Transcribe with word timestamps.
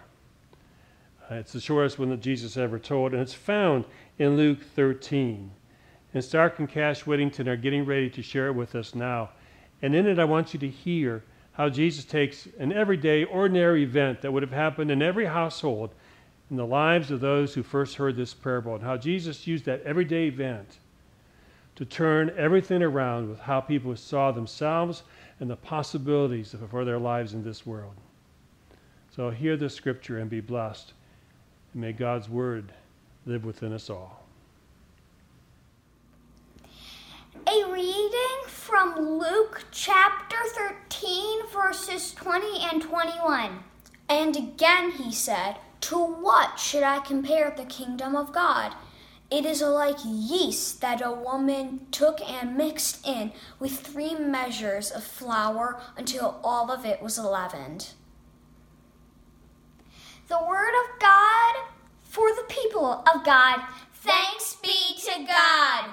Uh, 1.30 1.34
it's 1.34 1.52
the 1.52 1.60
shortest 1.60 1.98
one 1.98 2.08
that 2.08 2.20
Jesus 2.20 2.56
ever 2.56 2.78
told, 2.78 3.12
and 3.12 3.20
it's 3.20 3.34
found 3.34 3.84
in 4.18 4.36
Luke 4.36 4.62
13. 4.74 5.50
And 6.12 6.24
Stark 6.24 6.58
and 6.58 6.68
Cash 6.68 7.06
Whittington 7.06 7.48
are 7.48 7.56
getting 7.56 7.84
ready 7.84 8.08
to 8.10 8.22
share 8.22 8.46
it 8.46 8.54
with 8.54 8.74
us 8.74 8.94
now. 8.94 9.30
And 9.82 9.94
in 9.94 10.06
it, 10.06 10.18
I 10.18 10.24
want 10.24 10.54
you 10.54 10.60
to 10.60 10.68
hear 10.68 11.24
how 11.52 11.68
Jesus 11.68 12.04
takes 12.04 12.48
an 12.58 12.72
everyday, 12.72 13.24
ordinary 13.24 13.82
event 13.82 14.22
that 14.22 14.32
would 14.32 14.42
have 14.42 14.52
happened 14.52 14.90
in 14.90 15.02
every 15.02 15.26
household 15.26 15.90
in 16.50 16.56
the 16.56 16.66
lives 16.66 17.10
of 17.10 17.20
those 17.20 17.54
who 17.54 17.62
first 17.62 17.96
heard 17.96 18.16
this 18.16 18.34
parable, 18.34 18.74
and 18.74 18.84
how 18.84 18.96
Jesus 18.96 19.46
used 19.46 19.64
that 19.64 19.82
everyday 19.82 20.26
event 20.26 20.78
to 21.74 21.84
turn 21.84 22.32
everything 22.36 22.82
around 22.82 23.28
with 23.28 23.40
how 23.40 23.60
people 23.60 23.96
saw 23.96 24.30
themselves 24.30 25.02
and 25.40 25.50
the 25.50 25.56
possibilities 25.56 26.54
for 26.70 26.84
their 26.84 26.98
lives 26.98 27.34
in 27.34 27.42
this 27.42 27.66
world. 27.66 27.94
So 29.10 29.30
hear 29.30 29.56
the 29.56 29.70
scripture 29.70 30.18
and 30.18 30.28
be 30.30 30.40
blessed. 30.40 30.92
And 31.72 31.82
may 31.82 31.92
God's 31.92 32.28
word 32.28 32.72
live 33.26 33.44
within 33.44 33.72
us 33.72 33.88
all. 33.88 34.22
A 37.46 37.70
reading 37.70 38.40
from 38.46 38.98
Luke 38.98 39.64
chapter 39.70 40.36
13, 40.88 41.46
verses 41.48 42.12
20 42.14 42.46
and 42.70 42.82
21. 42.82 43.64
And 44.08 44.36
again 44.36 44.92
he 44.92 45.12
said, 45.12 45.56
To 45.82 45.96
what 45.96 46.58
should 46.58 46.82
I 46.82 47.00
compare 47.00 47.52
the 47.54 47.64
kingdom 47.64 48.14
of 48.14 48.32
God? 48.32 48.74
It 49.30 49.46
is 49.46 49.62
like 49.62 49.96
yeast 50.04 50.80
that 50.82 51.02
a 51.04 51.10
woman 51.10 51.86
took 51.90 52.20
and 52.20 52.56
mixed 52.56 53.06
in 53.06 53.32
with 53.58 53.80
three 53.80 54.14
measures 54.14 54.90
of 54.90 55.02
flour 55.02 55.80
until 55.96 56.40
all 56.44 56.70
of 56.70 56.84
it 56.84 57.02
was 57.02 57.18
leavened. 57.18 57.88
The 60.28 60.38
word 60.46 60.72
of 60.84 61.00
God 61.00 61.54
for 62.14 62.32
the 62.36 62.44
people 62.48 63.02
of 63.12 63.24
God. 63.24 63.60
Thanks 63.94 64.54
be 64.62 64.94
to 65.00 65.24
God. 65.26 65.90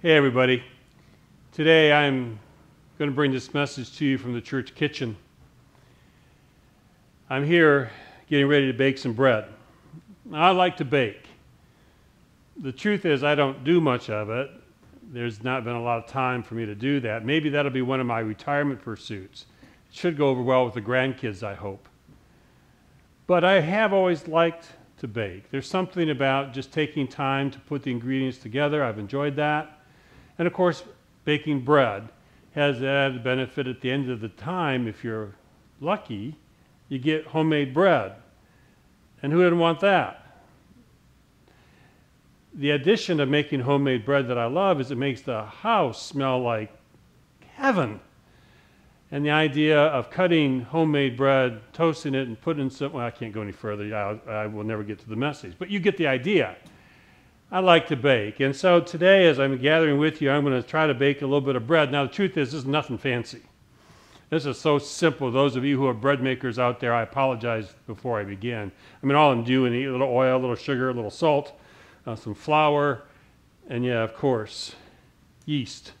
Hey, 0.00 0.16
everybody. 0.16 0.62
Today 1.50 1.92
I'm 1.92 2.38
going 2.98 3.10
to 3.10 3.14
bring 3.14 3.32
this 3.32 3.52
message 3.52 3.98
to 3.98 4.04
you 4.04 4.16
from 4.16 4.32
the 4.32 4.40
church 4.40 4.76
kitchen. 4.76 5.16
I'm 7.28 7.44
here 7.44 7.90
getting 8.30 8.46
ready 8.46 8.70
to 8.70 8.78
bake 8.78 8.98
some 8.98 9.12
bread. 9.12 9.46
I 10.32 10.52
like 10.52 10.76
to 10.76 10.84
bake. 10.84 11.26
The 12.58 12.70
truth 12.70 13.06
is, 13.06 13.24
I 13.24 13.34
don't 13.34 13.64
do 13.64 13.80
much 13.80 14.08
of 14.08 14.30
it. 14.30 14.52
There's 15.02 15.42
not 15.42 15.64
been 15.64 15.74
a 15.74 15.82
lot 15.82 15.98
of 15.98 16.06
time 16.06 16.44
for 16.44 16.54
me 16.54 16.64
to 16.64 16.76
do 16.76 17.00
that. 17.00 17.24
Maybe 17.24 17.48
that'll 17.48 17.72
be 17.72 17.82
one 17.82 17.98
of 17.98 18.06
my 18.06 18.20
retirement 18.20 18.82
pursuits. 18.82 19.46
It 19.90 19.96
should 19.96 20.16
go 20.16 20.28
over 20.28 20.42
well 20.42 20.64
with 20.64 20.74
the 20.74 20.80
grandkids, 20.80 21.42
I 21.42 21.54
hope. 21.56 21.88
But 23.26 23.44
I 23.44 23.60
have 23.60 23.92
always 23.92 24.28
liked 24.28 24.68
to 24.98 25.08
bake. 25.08 25.50
There's 25.50 25.68
something 25.68 26.10
about 26.10 26.54
just 26.54 26.72
taking 26.72 27.08
time 27.08 27.50
to 27.50 27.58
put 27.60 27.82
the 27.82 27.90
ingredients 27.90 28.38
together. 28.38 28.82
I've 28.84 28.98
enjoyed 28.98 29.36
that. 29.36 29.80
And 30.38 30.46
of 30.46 30.52
course, 30.52 30.84
baking 31.24 31.64
bread 31.64 32.08
has 32.54 32.80
the 32.80 32.88
added 32.88 33.22
benefit 33.22 33.66
at 33.66 33.80
the 33.80 33.90
end 33.90 34.10
of 34.10 34.20
the 34.20 34.28
time, 34.28 34.88
if 34.88 35.04
you're 35.04 35.34
lucky, 35.80 36.36
you 36.88 36.98
get 36.98 37.26
homemade 37.26 37.74
bread. 37.74 38.12
And 39.22 39.32
who 39.32 39.42
didn't 39.42 39.58
want 39.58 39.80
that? 39.80 40.22
The 42.54 42.70
addition 42.70 43.20
of 43.20 43.28
making 43.28 43.60
homemade 43.60 44.06
bread 44.06 44.28
that 44.28 44.38
I 44.38 44.46
love 44.46 44.80
is 44.80 44.90
it 44.90 44.96
makes 44.96 45.20
the 45.20 45.44
house 45.44 46.02
smell 46.02 46.40
like 46.40 46.72
heaven. 47.56 48.00
And 49.12 49.24
the 49.24 49.30
idea 49.30 49.78
of 49.78 50.10
cutting 50.10 50.62
homemade 50.62 51.16
bread, 51.16 51.60
toasting 51.72 52.14
it, 52.14 52.26
and 52.26 52.40
putting 52.40 52.70
some, 52.70 52.92
well, 52.92 53.06
I 53.06 53.10
can't 53.10 53.32
go 53.32 53.40
any 53.40 53.52
further. 53.52 53.94
I, 53.94 54.30
I 54.30 54.46
will 54.46 54.64
never 54.64 54.82
get 54.82 54.98
to 55.00 55.08
the 55.08 55.16
message. 55.16 55.54
But 55.58 55.70
you 55.70 55.78
get 55.78 55.96
the 55.96 56.08
idea. 56.08 56.56
I 57.52 57.60
like 57.60 57.86
to 57.88 57.96
bake. 57.96 58.40
And 58.40 58.54
so 58.54 58.80
today, 58.80 59.28
as 59.28 59.38
I'm 59.38 59.56
gathering 59.58 59.98
with 59.98 60.20
you, 60.20 60.30
I'm 60.30 60.44
going 60.44 60.60
to 60.60 60.68
try 60.68 60.88
to 60.88 60.94
bake 60.94 61.22
a 61.22 61.26
little 61.26 61.40
bit 61.40 61.54
of 61.54 61.66
bread. 61.66 61.92
Now, 61.92 62.04
the 62.04 62.12
truth 62.12 62.36
is, 62.36 62.50
this 62.50 62.62
is 62.62 62.66
nothing 62.66 62.98
fancy. 62.98 63.42
This 64.28 64.44
is 64.44 64.58
so 64.58 64.78
simple. 64.78 65.30
Those 65.30 65.54
of 65.54 65.64
you 65.64 65.76
who 65.76 65.86
are 65.86 65.94
bread 65.94 66.20
makers 66.20 66.58
out 66.58 66.80
there, 66.80 66.92
I 66.92 67.02
apologize 67.02 67.72
before 67.86 68.18
I 68.18 68.24
begin. 68.24 68.72
I 69.00 69.06
mean, 69.06 69.14
all 69.14 69.30
I'm 69.30 69.44
doing 69.44 69.72
is 69.72 69.86
a 69.86 69.92
little 69.92 70.08
oil, 70.08 70.36
a 70.36 70.40
little 70.40 70.56
sugar, 70.56 70.90
a 70.90 70.92
little 70.92 71.12
salt, 71.12 71.52
uh, 72.08 72.16
some 72.16 72.34
flour, 72.34 73.04
and 73.68 73.84
yeah, 73.84 74.02
of 74.02 74.14
course, 74.14 74.74
yeast. 75.44 75.92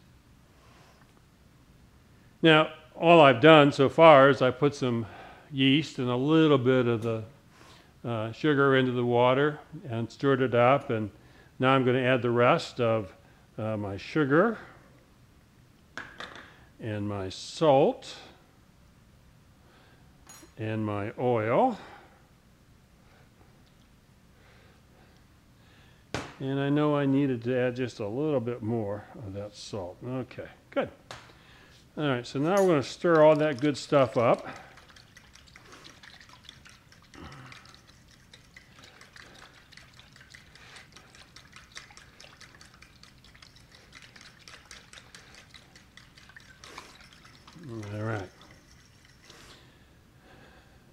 Now, 2.42 2.70
all 2.98 3.20
I've 3.20 3.40
done 3.40 3.72
so 3.72 3.88
far 3.88 4.30
is 4.30 4.40
I 4.40 4.50
put 4.50 4.74
some 4.74 5.06
yeast 5.52 5.98
and 5.98 6.08
a 6.08 6.16
little 6.16 6.58
bit 6.58 6.86
of 6.86 7.02
the 7.02 7.24
uh, 8.04 8.32
sugar 8.32 8.76
into 8.76 8.92
the 8.92 9.04
water 9.04 9.58
and 9.88 10.10
stirred 10.10 10.40
it 10.40 10.54
up. 10.54 10.90
And 10.90 11.10
now 11.58 11.70
I'm 11.70 11.84
going 11.84 11.96
to 11.96 12.02
add 12.02 12.22
the 12.22 12.30
rest 12.30 12.80
of 12.80 13.12
uh, 13.58 13.76
my 13.76 13.96
sugar 13.96 14.58
and 16.80 17.08
my 17.08 17.28
salt 17.28 18.14
and 20.58 20.84
my 20.84 21.12
oil. 21.18 21.78
And 26.38 26.60
I 26.60 26.68
know 26.68 26.96
I 26.96 27.06
needed 27.06 27.42
to 27.44 27.58
add 27.58 27.76
just 27.76 27.98
a 27.98 28.06
little 28.06 28.40
bit 28.40 28.62
more 28.62 29.04
of 29.26 29.32
that 29.34 29.54
salt. 29.54 29.96
Okay, 30.06 30.48
good. 30.70 30.90
All 31.98 32.06
right, 32.06 32.26
so 32.26 32.38
now 32.38 32.60
we're 32.60 32.66
going 32.66 32.82
to 32.82 32.86
stir 32.86 33.24
all 33.24 33.34
that 33.36 33.58
good 33.58 33.78
stuff 33.78 34.18
up. 34.18 34.46
All 47.94 48.02
right. 48.02 48.28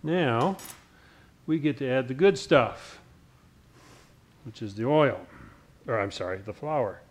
Now 0.03 0.56
we 1.46 1.59
get 1.59 1.78
to 1.80 1.90
add 1.90 2.08
the 2.08 2.14
good 2.14 2.38
stuff, 2.38 3.02
which 4.46 4.62
is 4.62 4.75
the 4.75 4.85
oil, 4.85 5.20
or 5.85 6.00
I'm 6.00 6.12
sorry, 6.12 6.38
the 6.38 6.53
flour. 6.53 7.02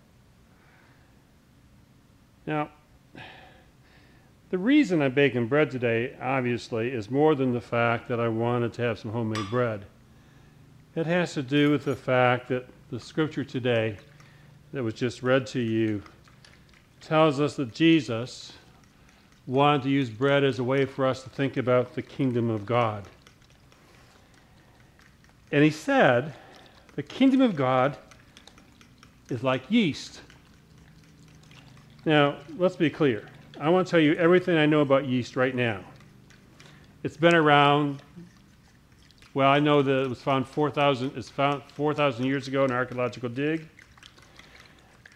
Now, 2.46 2.70
the 4.52 4.58
reason 4.58 5.00
I'm 5.00 5.14
baking 5.14 5.46
bread 5.46 5.70
today, 5.70 6.14
obviously, 6.20 6.90
is 6.90 7.10
more 7.10 7.34
than 7.34 7.54
the 7.54 7.60
fact 7.60 8.06
that 8.08 8.20
I 8.20 8.28
wanted 8.28 8.74
to 8.74 8.82
have 8.82 8.98
some 8.98 9.10
homemade 9.10 9.48
bread. 9.48 9.86
It 10.94 11.06
has 11.06 11.32
to 11.34 11.42
do 11.42 11.70
with 11.70 11.86
the 11.86 11.96
fact 11.96 12.48
that 12.48 12.68
the 12.90 13.00
scripture 13.00 13.44
today 13.44 13.96
that 14.74 14.82
was 14.82 14.92
just 14.92 15.22
read 15.22 15.46
to 15.48 15.60
you 15.60 16.02
tells 17.00 17.40
us 17.40 17.56
that 17.56 17.72
Jesus 17.72 18.52
wanted 19.46 19.84
to 19.84 19.88
use 19.88 20.10
bread 20.10 20.44
as 20.44 20.58
a 20.58 20.64
way 20.64 20.84
for 20.84 21.06
us 21.06 21.22
to 21.22 21.30
think 21.30 21.56
about 21.56 21.94
the 21.94 22.02
kingdom 22.02 22.50
of 22.50 22.66
God. 22.66 23.08
And 25.50 25.64
he 25.64 25.70
said, 25.70 26.34
the 26.94 27.02
kingdom 27.02 27.40
of 27.40 27.56
God 27.56 27.96
is 29.30 29.42
like 29.42 29.62
yeast. 29.70 30.20
Now, 32.04 32.36
let's 32.58 32.76
be 32.76 32.90
clear. 32.90 33.30
I 33.62 33.68
want 33.68 33.86
to 33.86 33.90
tell 33.92 34.00
you 34.00 34.14
everything 34.14 34.58
I 34.58 34.66
know 34.66 34.80
about 34.80 35.06
yeast 35.06 35.36
right 35.36 35.54
now. 35.54 35.84
It's 37.04 37.16
been 37.16 37.36
around. 37.36 38.02
Well, 39.34 39.48
I 39.48 39.60
know 39.60 39.82
that 39.82 40.02
it 40.02 40.08
was 40.08 40.20
found 40.20 40.48
4,000. 40.48 41.12
It's 41.16 41.28
found 41.28 41.62
4,000 41.74 42.26
years 42.26 42.48
ago 42.48 42.64
in 42.64 42.72
an 42.72 42.76
archaeological 42.76 43.28
dig, 43.28 43.68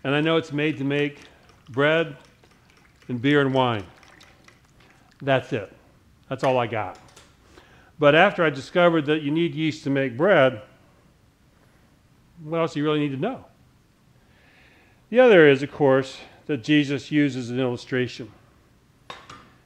and 0.05 0.15
I 0.15 0.21
know 0.21 0.37
it's 0.37 0.53
made 0.53 0.79
to 0.79 0.85
make 0.85 1.23
bread 1.71 2.17
and 3.09 3.21
beer 3.21 3.41
and 3.41 3.53
wine. 3.53 3.83
That's 5.21 5.53
it. 5.53 5.73
That's 6.29 6.45
all 6.45 6.57
I 6.57 6.69
got. 6.69 7.01
But 7.99 8.15
after 8.15 8.45
I 8.45 8.51
discovered 8.51 9.07
that 9.07 9.23
you 9.23 9.33
need 9.33 9.57
yeast 9.57 9.83
to 9.85 9.91
make 9.91 10.17
bread, 10.17 10.63
what 12.45 12.59
else 12.59 12.75
do 12.75 12.79
you 12.79 12.85
really 12.85 13.01
need 13.01 13.11
to 13.11 13.21
know? 13.21 13.45
The 15.11 15.19
other 15.19 15.49
is, 15.49 15.65
of 15.65 15.73
course, 15.73 16.19
that 16.47 16.65
Jesus 16.65 17.11
uses 17.11 17.51
an 17.51 17.61
illustration. 17.61 18.31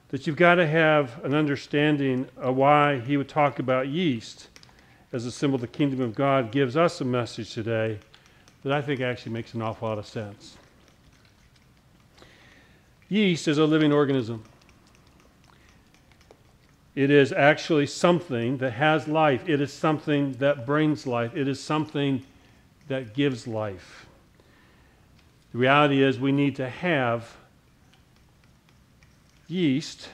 That 0.08 0.26
you've 0.26 0.36
got 0.36 0.56
to 0.56 0.66
have 0.66 1.24
an 1.24 1.34
understanding 1.34 2.28
of 2.36 2.56
why 2.56 2.98
he 3.00 3.16
would 3.16 3.28
talk 3.28 3.58
about 3.58 3.88
yeast 3.88 4.48
as 5.12 5.26
a 5.26 5.30
symbol 5.30 5.56
of 5.56 5.60
the 5.60 5.66
kingdom 5.66 6.00
of 6.00 6.14
God, 6.14 6.52
gives 6.52 6.76
us 6.76 7.00
a 7.00 7.04
message 7.04 7.52
today 7.52 7.98
that 8.62 8.72
I 8.72 8.80
think 8.80 9.00
actually 9.00 9.32
makes 9.32 9.54
an 9.54 9.62
awful 9.62 9.88
lot 9.88 9.98
of 9.98 10.06
sense. 10.06 10.56
Yeast 13.08 13.48
is 13.48 13.58
a 13.58 13.64
living 13.64 13.92
organism. 13.92 14.44
It 16.94 17.10
is 17.10 17.32
actually 17.32 17.86
something 17.86 18.58
that 18.58 18.72
has 18.72 19.08
life. 19.08 19.48
It 19.48 19.60
is 19.60 19.72
something 19.72 20.32
that 20.34 20.66
brings 20.66 21.06
life. 21.06 21.34
It 21.34 21.48
is 21.48 21.60
something 21.60 22.24
that 22.88 23.14
gives 23.14 23.46
life. 23.46 24.06
The 25.52 25.58
reality 25.58 26.02
is, 26.02 26.18
we 26.18 26.32
need 26.32 26.56
to 26.56 26.68
have 26.68 27.36
yeast 29.48 30.08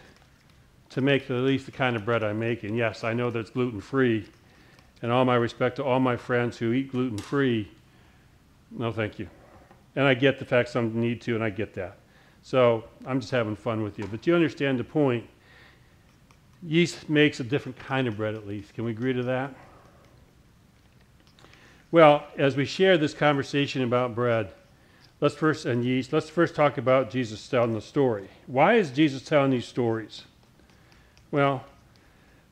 to 0.90 1.02
make 1.02 1.30
at 1.30 1.36
least 1.36 1.66
the 1.66 1.72
kind 1.72 1.94
of 1.94 2.06
bread 2.06 2.24
I'm 2.24 2.38
making. 2.38 2.74
Yes, 2.74 3.04
I 3.04 3.12
know 3.12 3.30
that 3.30 3.38
it's 3.40 3.50
gluten 3.50 3.80
free, 3.82 4.26
and 5.02 5.12
all 5.12 5.26
my 5.26 5.34
respect 5.34 5.76
to 5.76 5.84
all 5.84 6.00
my 6.00 6.16
friends 6.16 6.56
who 6.56 6.72
eat 6.72 6.90
gluten 6.90 7.18
free, 7.18 7.68
no 8.70 8.92
thank 8.92 9.18
you. 9.18 9.28
And 9.94 10.06
I 10.06 10.14
get 10.14 10.38
the 10.38 10.44
fact 10.44 10.70
some 10.70 10.98
need 10.98 11.20
to, 11.22 11.34
and 11.34 11.44
I 11.44 11.50
get 11.50 11.74
that. 11.74 11.98
So 12.42 12.84
I'm 13.04 13.20
just 13.20 13.30
having 13.30 13.56
fun 13.56 13.82
with 13.82 13.98
you. 13.98 14.06
But 14.06 14.26
you 14.26 14.34
understand 14.34 14.78
the 14.78 14.84
point. 14.84 15.26
Yeast 16.62 17.10
makes 17.10 17.40
a 17.40 17.44
different 17.44 17.78
kind 17.78 18.08
of 18.08 18.16
bread, 18.16 18.34
at 18.34 18.46
least. 18.46 18.72
Can 18.72 18.84
we 18.84 18.92
agree 18.92 19.12
to 19.12 19.22
that? 19.24 19.54
Well, 21.90 22.26
as 22.38 22.56
we 22.56 22.64
share 22.64 22.96
this 22.96 23.14
conversation 23.14 23.82
about 23.82 24.14
bread, 24.14 24.52
let's 25.20 25.34
first 25.34 25.64
and 25.64 25.84
yeast, 25.84 26.12
let's 26.12 26.28
first 26.28 26.54
talk 26.54 26.78
about 26.78 27.10
Jesus 27.10 27.46
telling 27.48 27.72
the 27.72 27.80
story. 27.80 28.28
Why 28.46 28.74
is 28.74 28.90
Jesus 28.90 29.22
telling 29.22 29.50
these 29.50 29.66
stories? 29.66 30.24
Well, 31.30 31.64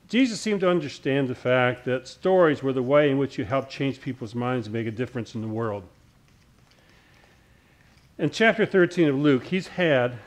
Jesus 0.07 0.39
seemed 0.39 0.61
to 0.61 0.69
understand 0.69 1.27
the 1.27 1.35
fact 1.35 1.85
that 1.85 2.07
stories 2.07 2.61
were 2.61 2.73
the 2.73 2.83
way 2.83 3.09
in 3.09 3.17
which 3.17 3.37
you 3.37 3.45
help 3.45 3.69
change 3.69 4.01
people's 4.01 4.35
minds 4.35 4.67
and 4.67 4.73
make 4.73 4.87
a 4.87 4.91
difference 4.91 5.33
in 5.33 5.41
the 5.41 5.47
world. 5.47 5.83
In 8.17 8.29
chapter 8.29 8.65
13 8.65 9.09
of 9.09 9.15
Luke, 9.15 9.45
he's 9.45 9.67
had 9.67 10.17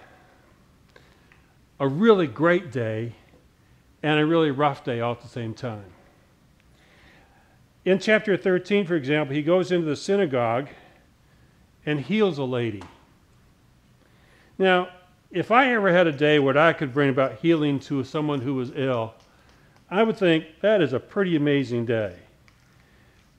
a 1.80 1.88
really 1.88 2.26
great 2.26 2.72
day 2.72 3.14
and 4.02 4.18
a 4.18 4.26
really 4.26 4.50
rough 4.50 4.84
day 4.84 5.00
all 5.00 5.12
at 5.12 5.22
the 5.22 5.28
same 5.28 5.54
time. 5.54 5.84
In 7.84 7.98
chapter 7.98 8.36
13, 8.36 8.86
for 8.86 8.96
example, 8.96 9.34
he 9.34 9.42
goes 9.42 9.72
into 9.72 9.86
the 9.86 9.96
synagogue 9.96 10.68
and 11.88 11.98
heals 11.98 12.36
a 12.36 12.44
lady. 12.44 12.82
Now, 14.58 14.90
if 15.30 15.50
I 15.50 15.72
ever 15.72 15.90
had 15.90 16.06
a 16.06 16.12
day 16.12 16.38
where 16.38 16.58
I 16.58 16.74
could 16.74 16.92
bring 16.92 17.08
about 17.08 17.38
healing 17.38 17.80
to 17.80 18.04
someone 18.04 18.42
who 18.42 18.54
was 18.54 18.72
ill, 18.76 19.14
I 19.90 20.02
would 20.02 20.18
think 20.18 20.44
that 20.60 20.82
is 20.82 20.92
a 20.92 21.00
pretty 21.00 21.34
amazing 21.34 21.86
day. 21.86 22.14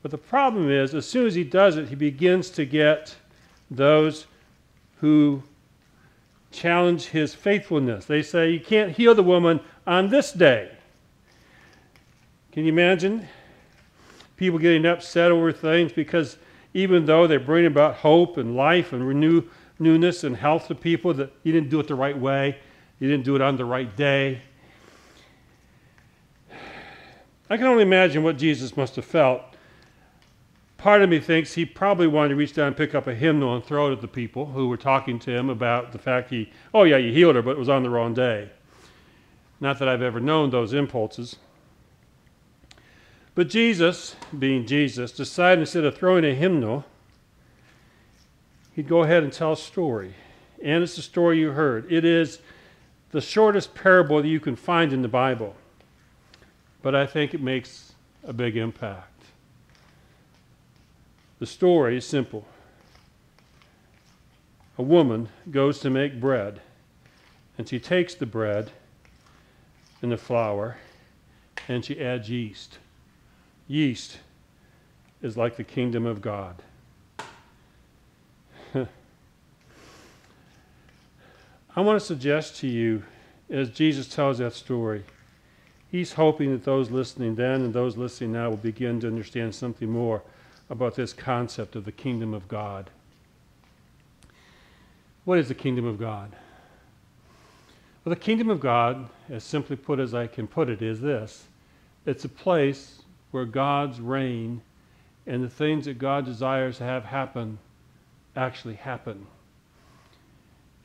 But 0.02 0.10
the 0.10 0.18
problem 0.18 0.72
is, 0.72 0.96
as 0.96 1.06
soon 1.06 1.28
as 1.28 1.36
he 1.36 1.44
does 1.44 1.78
it, 1.78 1.90
he 1.90 1.96
begins 1.96 2.50
to 2.52 2.66
get 2.66 3.16
those 3.70 4.26
who 5.00 5.44
challenge 6.52 7.06
his 7.06 7.36
faithfulness. 7.36 8.06
They 8.06 8.24
say, 8.24 8.50
You 8.50 8.60
can't 8.60 8.94
heal 8.94 9.14
the 9.14 9.22
woman 9.22 9.60
on 9.86 10.10
this 10.10 10.32
day. 10.32 10.72
Can 12.52 12.66
you 12.66 12.74
imagine 12.74 13.28
people 14.38 14.58
getting 14.58 14.88
upset 14.88 15.30
over 15.30 15.52
things 15.52 15.92
because 15.94 16.38
even 16.74 17.06
though 17.06 17.28
they 17.28 17.38
bring 17.38 17.66
about 17.66 17.96
hope 17.96 18.38
and 18.38 18.56
life 18.56 18.94
and 18.94 19.08
renew 19.08 19.44
newness 19.80 20.24
and 20.24 20.36
health 20.36 20.68
to 20.68 20.76
people, 20.76 21.14
that 21.14 21.32
you 21.44 21.52
didn't 21.52 21.70
do 21.70 21.80
it 21.80 21.88
the 21.88 21.96
right 21.96 22.18
way, 22.18 22.58
you 23.00 23.08
didn't 23.10 23.26
do 23.26 23.36
it 23.36 23.42
on 23.42 23.58
the 23.58 23.66
right 23.66 23.96
day. 23.96 24.42
I 27.50 27.58
can 27.58 27.66
only 27.66 27.84
imagine 27.84 28.24
what 28.24 28.38
Jesus 28.38 28.78
must 28.78 28.96
have 28.96 29.06
felt 29.06 29.42
part 30.80 31.02
of 31.02 31.10
me 31.10 31.20
thinks 31.20 31.54
he 31.54 31.66
probably 31.66 32.08
wanted 32.08 32.30
to 32.30 32.36
reach 32.36 32.54
down 32.54 32.68
and 32.68 32.78
pick 32.78 32.96
up 32.96 33.06
a 33.06 33.14
hymnal 33.14 33.54
and 33.54 33.64
throw 33.64 33.90
it 33.90 33.92
at 33.92 34.02
the 34.02 34.08
people 34.08 34.48
who 34.48 34.68
were 34.68 34.78
talking 34.78 35.20
to 35.20 35.30
him 35.30 35.50
about 35.50 35.92
the 35.92 36.00
fact 36.00 36.32
he, 36.32 36.50
oh 36.74 36.84
yeah, 36.84 36.98
you 36.98 37.12
healed 37.12 37.36
her, 37.36 37.42
but 37.42 37.52
it 37.52 37.60
was 37.60 37.70
on 37.70 37.84
the 37.84 37.90
wrong 37.90 38.14
day. 38.14 38.50
Not 39.60 39.78
that 39.80 39.90
I've 39.90 40.02
ever 40.02 40.22
known 40.22 40.50
those 40.50 40.74
impulses. 40.74 41.36
But 43.40 43.48
Jesus, 43.48 44.18
being 44.38 44.66
Jesus, 44.66 45.14
decided 45.14 45.62
instead 45.62 45.86
of 45.86 45.98
throwing 45.98 46.26
a 46.26 46.36
hymnal, 46.36 46.84
he'd 48.76 48.90
go 48.90 49.04
ahead 49.04 49.24
and 49.24 49.32
tell 49.32 49.54
a 49.54 49.56
story. 49.56 50.14
And 50.62 50.84
it's 50.84 50.98
the 50.98 51.02
story 51.02 51.40
you 51.40 51.52
heard. 51.52 51.90
It 51.90 52.04
is 52.04 52.40
the 53.12 53.22
shortest 53.22 53.74
parable 53.74 54.22
that 54.22 54.28
you 54.28 54.42
can 54.42 54.58
find 54.58 54.92
in 54.92 55.04
the 55.04 55.08
Bible. 55.08 55.56
But 56.82 56.96
I 56.96 57.06
think 57.06 57.34
it 57.34 57.42
makes 57.42 57.94
a 58.26 58.34
big 58.34 58.58
impact. 58.58 59.24
The 61.40 61.46
story 61.46 61.96
is 61.96 62.06
simple. 62.06 62.46
A 64.78 64.84
woman 64.84 65.30
goes 65.50 65.80
to 65.80 65.90
make 65.90 66.20
bread, 66.20 66.60
and 67.58 67.70
she 67.70 67.80
takes 67.80 68.16
the 68.16 68.26
bread 68.26 68.72
and 70.02 70.12
the 70.12 70.18
flour, 70.18 70.76
and 71.70 71.86
she 71.86 72.04
adds 72.04 72.30
yeast. 72.30 72.80
Yeast 73.70 74.18
is 75.22 75.38
like 75.38 75.56
the 75.56 75.64
kingdom 75.64 76.08
of 76.08 76.22
God. 76.22 76.56
I 78.74 78.88
want 81.78 82.00
to 82.00 82.06
suggest 82.06 82.58
to 82.58 82.68
you, 82.68 83.04
as 83.48 83.70
Jesus 83.70 84.08
tells 84.08 84.40
that 84.40 84.54
story, 84.54 85.04
he's 85.92 86.14
hoping 86.14 86.52
that 86.52 86.64
those 86.64 86.90
listening 86.90 87.36
then 87.36 87.62
and 87.62 87.72
those 87.72 87.96
listening 87.96 88.32
now 88.32 88.50
will 88.50 88.58
begin 88.58 89.00
to 89.02 89.08
understand 89.08 89.54
something 89.54 89.88
more 89.88 90.24
about 90.72 90.96
this 90.96 91.14
concept 91.14 91.76
of 91.76 91.86
the 91.86 91.92
kingdom 91.92 92.34
of 92.34 92.48
God. 92.48 92.90
What 95.26 95.38
is 95.38 95.48
the 95.48 95.54
kingdom 95.54 95.86
of 95.86 96.00
God? 96.00 96.32
Well, 98.04 98.16
the 98.16 98.20
kingdom 98.20 98.50
of 98.50 98.60
God, 98.60 99.10
as 99.30 99.44
simply 99.44 99.76
put 99.76 100.00
as 100.00 100.16
I 100.16 100.26
can 100.26 100.48
put 100.48 100.70
it, 100.70 100.82
is 100.82 101.02
this 101.02 101.46
it's 102.08 102.26
a 102.26 102.30
place 102.30 103.04
where 103.32 103.46
God's 103.46 104.00
reign 104.00 104.62
and 105.26 105.44
the 105.44 105.50
things 105.50 105.86
that 105.86 106.00
God 106.00 106.26
desires 106.26 106.78
to 106.78 106.84
have 106.84 107.06
happen 107.06 107.60
actually 108.36 108.76
happen. 108.76 109.28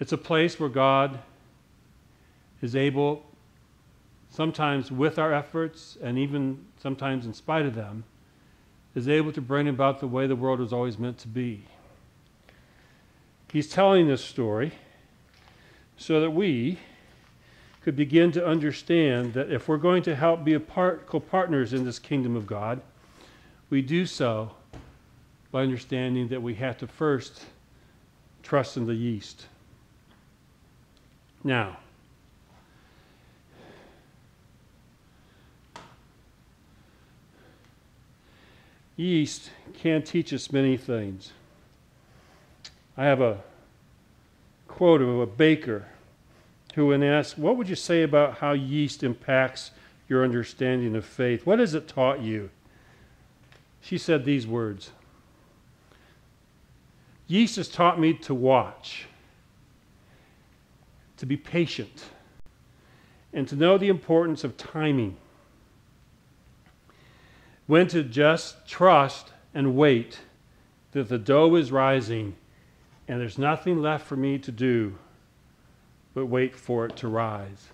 It's 0.00 0.12
a 0.12 0.19
place 0.19 0.58
where 0.58 0.69
God 0.69 1.20
is 2.61 2.75
able, 2.75 3.25
sometimes 4.31 4.91
with 4.91 5.19
our 5.19 5.32
efforts 5.32 5.96
and 6.02 6.19
even 6.19 6.64
sometimes 6.81 7.26
in 7.26 7.32
spite 7.32 7.64
of 7.64 7.75
them, 7.75 8.05
is 8.94 9.08
able 9.08 9.32
to 9.32 9.41
bring 9.41 9.69
about 9.69 10.00
the 10.00 10.06
way 10.06 10.26
the 10.26 10.37
world 10.37 10.61
was 10.61 10.73
always 10.73 10.98
meant 10.98 11.19
to 11.19 11.29
be. 11.29 11.65
He's 13.53 13.69
telling 13.69 14.08
this 14.08 14.24
story 14.24 14.72
so 15.96 16.20
that 16.20 16.31
we 16.31 16.79
could 17.84 17.94
begin 17.96 18.32
to 18.32 18.44
understand 18.44 19.34
that 19.34 19.53
if 19.53 19.69
we're 19.69 19.76
going 19.76 20.03
to 20.03 20.17
help 20.17 20.43
be 20.43 20.55
a 20.55 20.60
part, 20.60 21.06
co-partners 21.06 21.74
in 21.74 21.84
this 21.84 21.98
kingdom 21.98 22.34
of 22.34 22.46
God, 22.46 22.81
we 23.69 23.82
do 23.82 24.06
so 24.06 24.53
by 25.53 25.62
understanding 25.62 26.29
that 26.29 26.43
we 26.43 26.55
have 26.55 26.79
to 26.79 26.86
first 26.86 27.44
trust 28.43 28.79
in 28.79 28.86
the 28.86 28.94
yeast. 28.94 29.44
Now, 31.44 31.76
yeast 38.96 39.50
can 39.74 40.03
teach 40.03 40.32
us 40.32 40.50
many 40.50 40.79
things. 40.79 41.32
I 42.96 43.05
have 43.05 43.20
a 43.20 43.43
quote 44.69 45.03
of 45.03 45.20
a 45.20 45.26
baker 45.26 45.84
who, 46.74 46.88
when 46.88 47.02
asked, 47.02 47.38
What 47.38 47.56
would 47.56 47.69
you 47.69 47.76
say 47.76 48.02
about 48.02 48.38
how 48.38 48.52
yeast 48.52 49.02
impacts 49.02 49.70
your 50.08 50.24
understanding 50.24 50.96
of 50.96 51.04
faith? 51.04 51.46
What 51.46 51.58
has 51.58 51.74
it 51.74 51.88
taught 51.88 52.20
you? 52.20 52.50
She 53.81 53.98
said 53.98 54.24
these 54.24 54.46
words 54.46 54.90
Yeast 57.26 57.56
has 57.56 57.69
taught 57.69 57.98
me 57.98 58.12
to 58.14 58.34
watch, 58.34 59.06
to 61.16 61.26
be 61.26 61.36
patient, 61.36 62.04
and 63.32 63.48
to 63.48 63.56
know 63.56 63.78
the 63.78 63.88
importance 63.88 64.44
of 64.44 64.56
timing 64.56 65.16
when 67.66 67.88
to 67.88 68.02
just 68.02 68.66
trust 68.66 69.32
and 69.54 69.74
wait 69.74 70.20
that 70.93 71.08
the 71.08 71.19
dough 71.19 71.54
is 71.54 71.72
rising 71.72 72.36
and 73.08 73.20
there's 73.20 73.38
nothing 73.38 73.81
left 73.81 74.06
for 74.06 74.16
me 74.16 74.38
to 74.38 74.52
do 74.52 74.98
but 76.15 76.27
wait 76.27 76.55
for 76.55 76.87
it 76.87 76.97
to 76.97 77.09
rise. 77.09 77.69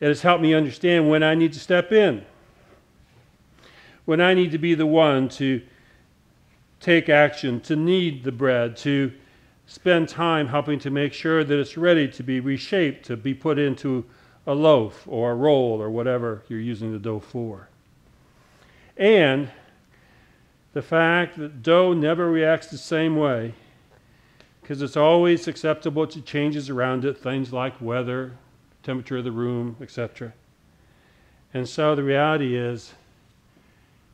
It 0.00 0.08
has 0.08 0.22
helped 0.22 0.42
me 0.42 0.54
understand 0.54 1.08
when 1.08 1.22
I 1.22 1.34
need 1.34 1.52
to 1.54 1.60
step 1.60 1.92
in, 1.92 2.24
when 4.04 4.20
I 4.20 4.34
need 4.34 4.52
to 4.52 4.58
be 4.58 4.74
the 4.74 4.86
one 4.86 5.28
to 5.30 5.62
take 6.80 7.08
action, 7.08 7.60
to 7.62 7.76
knead 7.76 8.24
the 8.24 8.32
bread, 8.32 8.76
to 8.78 9.12
spend 9.66 10.08
time 10.08 10.48
helping 10.48 10.78
to 10.80 10.90
make 10.90 11.12
sure 11.12 11.44
that 11.44 11.58
it's 11.58 11.76
ready 11.76 12.08
to 12.08 12.22
be 12.22 12.40
reshaped, 12.40 13.04
to 13.06 13.16
be 13.16 13.34
put 13.34 13.58
into 13.58 14.04
a 14.46 14.54
loaf 14.54 15.04
or 15.06 15.32
a 15.32 15.34
roll 15.34 15.82
or 15.82 15.90
whatever 15.90 16.42
you're 16.48 16.60
using 16.60 16.92
the 16.92 16.98
dough 16.98 17.20
for. 17.20 17.68
And 18.96 19.50
the 20.72 20.82
fact 20.82 21.36
that 21.38 21.62
dough 21.62 21.92
never 21.92 22.30
reacts 22.30 22.68
the 22.68 22.78
same 22.78 23.16
way 23.16 23.54
because 24.68 24.82
it's 24.82 24.98
always 24.98 25.42
susceptible 25.42 26.06
to 26.06 26.20
changes 26.20 26.68
around 26.68 27.02
it, 27.06 27.16
things 27.16 27.54
like 27.54 27.80
weather, 27.80 28.32
temperature 28.82 29.16
of 29.16 29.24
the 29.24 29.32
room, 29.32 29.74
etc. 29.80 30.30
And 31.54 31.66
so 31.66 31.94
the 31.94 32.02
reality 32.02 32.54
is, 32.54 32.92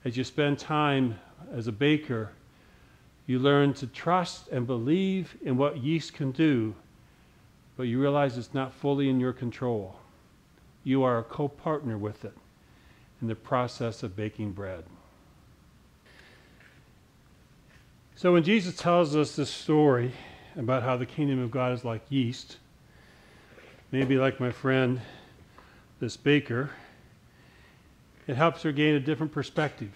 as 0.04 0.16
you 0.16 0.22
spend 0.22 0.60
time 0.60 1.18
as 1.52 1.66
a 1.66 1.72
baker, 1.72 2.30
you 3.26 3.40
learn 3.40 3.74
to 3.74 3.88
trust 3.88 4.46
and 4.46 4.64
believe 4.64 5.36
in 5.42 5.56
what 5.56 5.78
yeast 5.78 6.14
can 6.14 6.30
do, 6.30 6.72
but 7.76 7.88
you 7.88 8.00
realize 8.00 8.38
it's 8.38 8.54
not 8.54 8.72
fully 8.72 9.10
in 9.10 9.18
your 9.18 9.32
control. 9.32 9.96
You 10.84 11.02
are 11.02 11.18
a 11.18 11.24
co 11.24 11.48
partner 11.48 11.98
with 11.98 12.24
it 12.24 12.34
in 13.20 13.26
the 13.26 13.34
process 13.34 14.04
of 14.04 14.14
baking 14.14 14.52
bread. 14.52 14.84
So 18.14 18.32
when 18.32 18.44
Jesus 18.44 18.76
tells 18.76 19.16
us 19.16 19.34
this 19.34 19.50
story 19.50 20.12
about 20.56 20.82
how 20.82 20.96
the 20.96 21.06
kingdom 21.06 21.42
of 21.42 21.50
God 21.50 21.72
is 21.72 21.84
like 21.84 22.02
yeast, 22.08 22.58
maybe 23.90 24.16
like 24.16 24.40
my 24.40 24.50
friend, 24.50 25.00
this 26.00 26.16
baker, 26.16 26.70
it 28.26 28.36
helps 28.36 28.62
her 28.62 28.72
gain 28.72 28.94
a 28.94 29.00
different 29.00 29.32
perspective. 29.32 29.90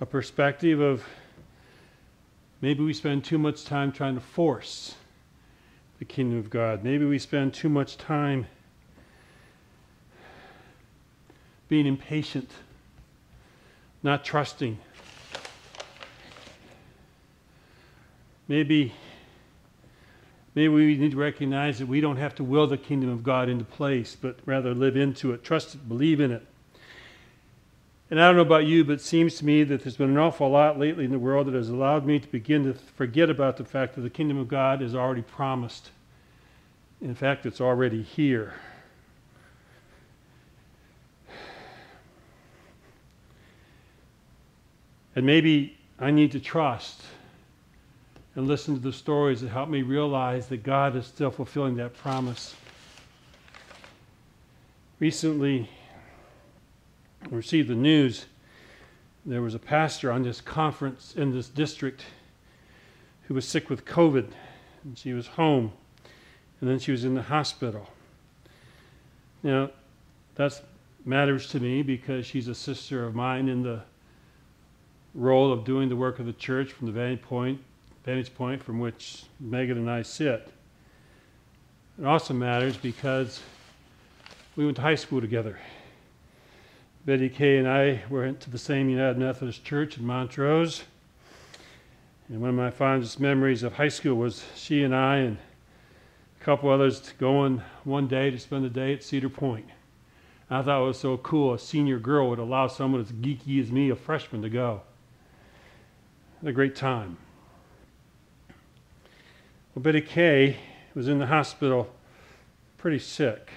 A 0.00 0.06
perspective 0.06 0.80
of 0.80 1.04
maybe 2.60 2.82
we 2.82 2.92
spend 2.92 3.24
too 3.24 3.38
much 3.38 3.64
time 3.64 3.92
trying 3.92 4.14
to 4.14 4.20
force 4.20 4.94
the 5.98 6.04
kingdom 6.04 6.38
of 6.38 6.50
God. 6.50 6.84
Maybe 6.84 7.04
we 7.04 7.18
spend 7.18 7.54
too 7.54 7.68
much 7.68 7.96
time 7.96 8.46
being 11.68 11.86
impatient, 11.86 12.50
not 14.02 14.24
trusting. 14.24 14.78
Maybe, 18.48 18.92
maybe 20.54 20.68
we 20.68 20.96
need 20.96 21.10
to 21.10 21.16
recognize 21.16 21.78
that 21.80 21.86
we 21.86 22.00
don't 22.00 22.16
have 22.16 22.34
to 22.36 22.44
will 22.44 22.66
the 22.66 22.76
kingdom 22.76 23.10
of 23.10 23.24
God 23.24 23.48
into 23.48 23.64
place, 23.64 24.16
but 24.20 24.38
rather 24.46 24.72
live 24.74 24.96
into 24.96 25.32
it, 25.32 25.42
trust 25.42 25.74
it, 25.74 25.88
believe 25.88 26.20
in 26.20 26.30
it. 26.30 26.46
And 28.08 28.20
I 28.20 28.28
don't 28.28 28.36
know 28.36 28.42
about 28.42 28.66
you, 28.66 28.84
but 28.84 28.94
it 28.94 29.00
seems 29.00 29.36
to 29.38 29.44
me 29.44 29.64
that 29.64 29.82
there's 29.82 29.96
been 29.96 30.10
an 30.10 30.18
awful 30.18 30.48
lot 30.48 30.78
lately 30.78 31.04
in 31.04 31.10
the 31.10 31.18
world 31.18 31.48
that 31.48 31.54
has 31.54 31.70
allowed 31.70 32.06
me 32.06 32.20
to 32.20 32.28
begin 32.28 32.64
to 32.64 32.74
forget 32.74 33.28
about 33.28 33.56
the 33.56 33.64
fact 33.64 33.96
that 33.96 34.02
the 34.02 34.10
kingdom 34.10 34.38
of 34.38 34.46
God 34.46 34.80
is 34.80 34.94
already 34.94 35.22
promised. 35.22 35.90
In 37.00 37.16
fact, 37.16 37.46
it's 37.46 37.60
already 37.60 38.02
here. 38.02 38.54
And 45.16 45.26
maybe 45.26 45.76
I 45.98 46.12
need 46.12 46.30
to 46.32 46.40
trust 46.40 47.02
and 48.36 48.46
listen 48.46 48.74
to 48.74 48.80
the 48.80 48.92
stories 48.92 49.40
that 49.40 49.48
help 49.48 49.70
me 49.70 49.80
realize 49.80 50.46
that 50.48 50.62
God 50.62 50.94
is 50.94 51.06
still 51.06 51.30
fulfilling 51.30 51.76
that 51.76 51.96
promise. 51.96 52.54
Recently, 55.00 55.68
I 57.24 57.34
received 57.34 57.68
the 57.68 57.74
news 57.74 58.26
there 59.24 59.42
was 59.42 59.54
a 59.54 59.58
pastor 59.58 60.12
on 60.12 60.22
this 60.22 60.40
conference 60.40 61.14
in 61.16 61.32
this 61.32 61.48
district 61.48 62.04
who 63.22 63.34
was 63.34 63.48
sick 63.48 63.68
with 63.68 63.84
COVID, 63.84 64.28
and 64.84 64.96
she 64.96 65.12
was 65.12 65.26
home, 65.26 65.72
and 66.60 66.70
then 66.70 66.78
she 66.78 66.92
was 66.92 67.04
in 67.04 67.14
the 67.14 67.22
hospital. 67.22 67.88
Now, 69.42 69.70
that 70.36 70.60
matters 71.04 71.48
to 71.50 71.60
me 71.60 71.82
because 71.82 72.24
she's 72.24 72.46
a 72.46 72.54
sister 72.54 73.04
of 73.04 73.14
mine 73.16 73.48
in 73.48 73.62
the 73.62 73.82
role 75.14 75.52
of 75.52 75.64
doing 75.64 75.88
the 75.88 75.96
work 75.96 76.20
of 76.20 76.26
the 76.26 76.32
church 76.34 76.72
from 76.72 76.86
the 76.86 76.92
vantage 76.92 77.22
point, 77.22 77.60
vantage 78.06 78.32
point 78.36 78.62
from 78.62 78.78
which 78.78 79.24
Megan 79.40 79.78
and 79.78 79.90
I 79.90 80.02
sit. 80.02 80.52
It 81.98 82.04
also 82.06 82.34
matters 82.34 82.76
because 82.76 83.40
we 84.54 84.64
went 84.64 84.76
to 84.76 84.82
high 84.82 84.94
school 84.94 85.20
together. 85.20 85.58
Betty 87.04 87.28
Kay 87.28 87.58
and 87.58 87.66
I 87.66 88.04
went 88.08 88.38
to 88.42 88.50
the 88.50 88.58
same 88.58 88.88
United 88.88 89.18
Methodist 89.18 89.64
Church 89.64 89.98
in 89.98 90.06
Montrose. 90.06 90.84
And 92.28 92.40
one 92.40 92.50
of 92.50 92.54
my 92.54 92.70
fondest 92.70 93.18
memories 93.18 93.64
of 93.64 93.72
high 93.72 93.88
school 93.88 94.14
was 94.14 94.44
she 94.54 94.84
and 94.84 94.94
I 94.94 95.16
and 95.16 95.38
a 96.40 96.44
couple 96.44 96.70
others 96.70 97.12
going 97.18 97.60
one 97.82 98.06
day 98.06 98.30
to 98.30 98.38
spend 98.38 98.64
the 98.64 98.70
day 98.70 98.92
at 98.92 99.02
Cedar 99.02 99.28
Point. 99.28 99.66
I 100.48 100.62
thought 100.62 100.84
it 100.84 100.86
was 100.86 101.00
so 101.00 101.16
cool. 101.16 101.54
A 101.54 101.58
senior 101.58 101.98
girl 101.98 102.30
would 102.30 102.38
allow 102.38 102.68
someone 102.68 103.00
as 103.00 103.10
geeky 103.10 103.60
as 103.60 103.72
me, 103.72 103.90
a 103.90 103.96
freshman, 103.96 104.42
to 104.42 104.48
go 104.48 104.82
a 106.44 106.52
great 106.52 106.76
time. 106.76 107.16
Well, 109.76 109.82
Betty 109.82 110.00
Kay 110.00 110.56
was 110.94 111.06
in 111.06 111.18
the 111.18 111.26
hospital 111.26 111.92
pretty 112.78 112.98
sick 112.98 113.50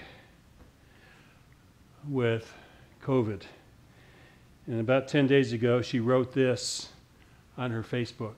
with 2.06 2.52
COVID. 3.02 3.40
And 4.66 4.80
about 4.80 5.08
10 5.08 5.26
days 5.26 5.54
ago, 5.54 5.80
she 5.80 5.98
wrote 5.98 6.34
this 6.34 6.90
on 7.56 7.70
her 7.70 7.82
Facebook. 7.82 8.34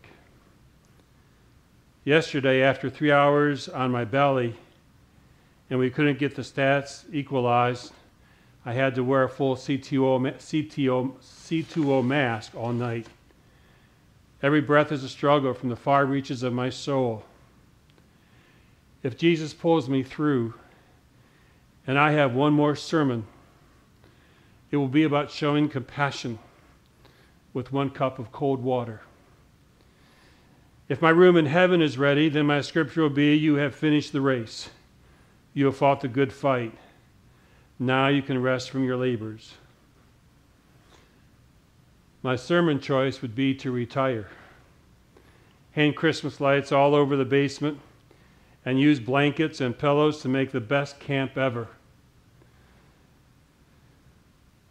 Yesterday, 2.05 2.63
after 2.63 2.89
three 2.89 3.11
hours 3.11 3.69
on 3.69 3.91
my 3.91 4.05
belly, 4.05 4.55
and 5.69 5.77
we 5.81 5.91
couldn't 5.91 6.21
get 6.21 6.37
the 6.37 6.43
stats 6.43 7.03
equalized, 7.13 7.91
I 8.65 8.75
had 8.75 8.95
to 8.95 9.03
wear 9.03 9.25
a 9.25 9.29
full 9.29 9.57
C2O, 9.57 10.21
C2O, 10.37 11.15
C2O 11.21 12.07
mask 12.07 12.55
all 12.55 12.73
night. 12.73 13.09
Every 14.41 14.61
breath 14.61 14.93
is 14.93 15.03
a 15.03 15.09
struggle 15.09 15.53
from 15.53 15.69
the 15.69 15.75
far 15.75 16.07
reaches 16.07 16.45
of 16.45 16.53
my 16.53 16.71
soul. 16.71 17.25
If 19.03 19.19
Jesus 19.19 19.53
pulls 19.53 19.89
me 19.89 20.03
through, 20.03 20.55
and 21.87 21.99
I 21.99 22.13
have 22.13 22.35
one 22.35 22.53
more 22.53 22.77
sermon, 22.77 23.27
it 24.71 24.77
will 24.77 24.89
be 24.89 25.03
about 25.03 25.31
showing 25.31 25.69
compassion 25.69 26.39
with 27.53 27.73
one 27.73 27.91
cup 27.91 28.19
of 28.19 28.33
cold 28.33 28.63
water. 28.63 29.03
If 30.89 31.03
my 31.03 31.11
room 31.11 31.37
in 31.37 31.47
heaven 31.47 31.83
is 31.83 31.99
ready, 31.99 32.29
then 32.29 32.47
my 32.47 32.61
scripture 32.61 33.03
will 33.03 33.11
be 33.11 33.35
You 33.35 33.57
have 33.57 33.75
finished 33.75 34.13
the 34.13 34.21
race. 34.21 34.71
You 35.55 35.67
have 35.67 35.77
fought 35.77 36.01
the 36.01 36.09
good 36.09 36.33
fight. 36.33 36.73
Now 37.79 38.09
you 38.09 38.23
can 38.23 38.41
rest 38.41 38.71
from 38.71 38.85
your 38.85 38.97
labors. 38.97 39.55
My 42.23 42.37
sermon 42.37 42.79
choice 42.79 43.21
would 43.21 43.35
be 43.35 43.53
to 43.57 43.73
retire, 43.73 44.29
hang 45.73 45.93
Christmas 45.93 46.41
lights 46.41 46.71
all 46.71 46.95
over 46.95 47.17
the 47.17 47.25
basement, 47.25 47.81
and 48.65 48.79
use 48.79 49.01
blankets 49.01 49.61
and 49.61 49.77
pillows 49.77 50.23
to 50.23 50.29
make 50.29 50.53
the 50.53 50.61
best 50.61 51.01
camp 51.01 51.37
ever. 51.37 51.69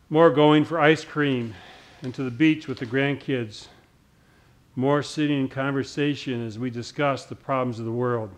More 0.09 0.29
going 0.29 0.65
for 0.65 0.79
ice 0.79 1.03
cream 1.03 1.53
and 2.01 2.13
to 2.15 2.23
the 2.23 2.31
beach 2.31 2.67
with 2.67 2.79
the 2.79 2.85
grandkids. 2.85 3.67
More 4.75 5.03
sitting 5.03 5.39
in 5.39 5.49
conversation 5.49 6.45
as 6.45 6.57
we 6.57 6.69
discuss 6.69 7.25
the 7.25 7.35
problems 7.35 7.79
of 7.79 7.85
the 7.85 7.91
world. 7.91 8.31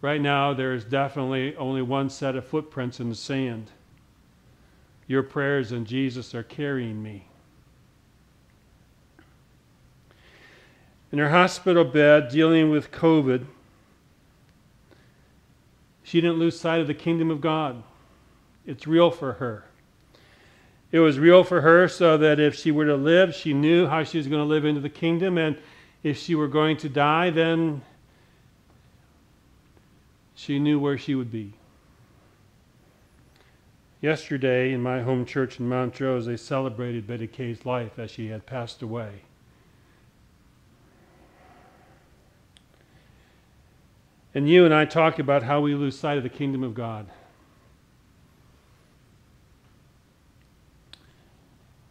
Right 0.00 0.20
now, 0.20 0.52
there 0.52 0.74
is 0.74 0.84
definitely 0.84 1.56
only 1.56 1.82
one 1.82 2.10
set 2.10 2.36
of 2.36 2.46
footprints 2.46 3.00
in 3.00 3.08
the 3.08 3.14
sand. 3.14 3.70
Your 5.06 5.22
prayers 5.22 5.72
and 5.72 5.86
Jesus 5.86 6.34
are 6.34 6.42
carrying 6.42 7.02
me. 7.02 7.26
in 11.14 11.20
her 11.20 11.30
hospital 11.30 11.84
bed 11.84 12.28
dealing 12.28 12.70
with 12.70 12.90
COVID, 12.90 13.46
she 16.04 16.20
didn't 16.20 16.38
lose 16.38 16.60
sight 16.60 16.80
of 16.80 16.86
the 16.86 16.94
kingdom 16.94 17.30
of 17.30 17.40
God. 17.40 17.82
It's 18.66 18.86
real 18.86 19.10
for 19.10 19.32
her. 19.34 19.64
It 20.92 21.00
was 21.00 21.18
real 21.18 21.42
for 21.42 21.62
her 21.62 21.88
so 21.88 22.16
that 22.18 22.38
if 22.38 22.54
she 22.54 22.70
were 22.70 22.84
to 22.84 22.94
live, 22.94 23.34
she 23.34 23.52
knew 23.52 23.86
how 23.88 24.04
she 24.04 24.18
was 24.18 24.28
going 24.28 24.40
to 24.40 24.46
live 24.46 24.64
into 24.64 24.80
the 24.80 24.88
kingdom. 24.88 25.38
And 25.38 25.58
if 26.04 26.18
she 26.18 26.36
were 26.36 26.46
going 26.46 26.76
to 26.76 26.88
die, 26.88 27.30
then 27.30 27.82
she 30.36 30.58
knew 30.58 30.78
where 30.78 30.98
she 30.98 31.14
would 31.14 31.32
be. 31.32 31.54
Yesterday, 34.00 34.72
in 34.72 34.82
my 34.82 35.00
home 35.00 35.24
church 35.24 35.58
in 35.58 35.68
Montrose, 35.68 36.26
they 36.26 36.36
celebrated 36.36 37.06
Betty 37.06 37.26
Kay's 37.26 37.64
life 37.64 37.98
as 37.98 38.10
she 38.10 38.28
had 38.28 38.44
passed 38.44 38.82
away. 38.82 39.22
And 44.34 44.48
you 44.48 44.64
and 44.64 44.74
I 44.74 44.84
talk 44.84 45.18
about 45.18 45.44
how 45.44 45.60
we 45.60 45.74
lose 45.74 45.98
sight 45.98 46.16
of 46.16 46.24
the 46.24 46.28
kingdom 46.28 46.64
of 46.64 46.74
God. 46.74 47.06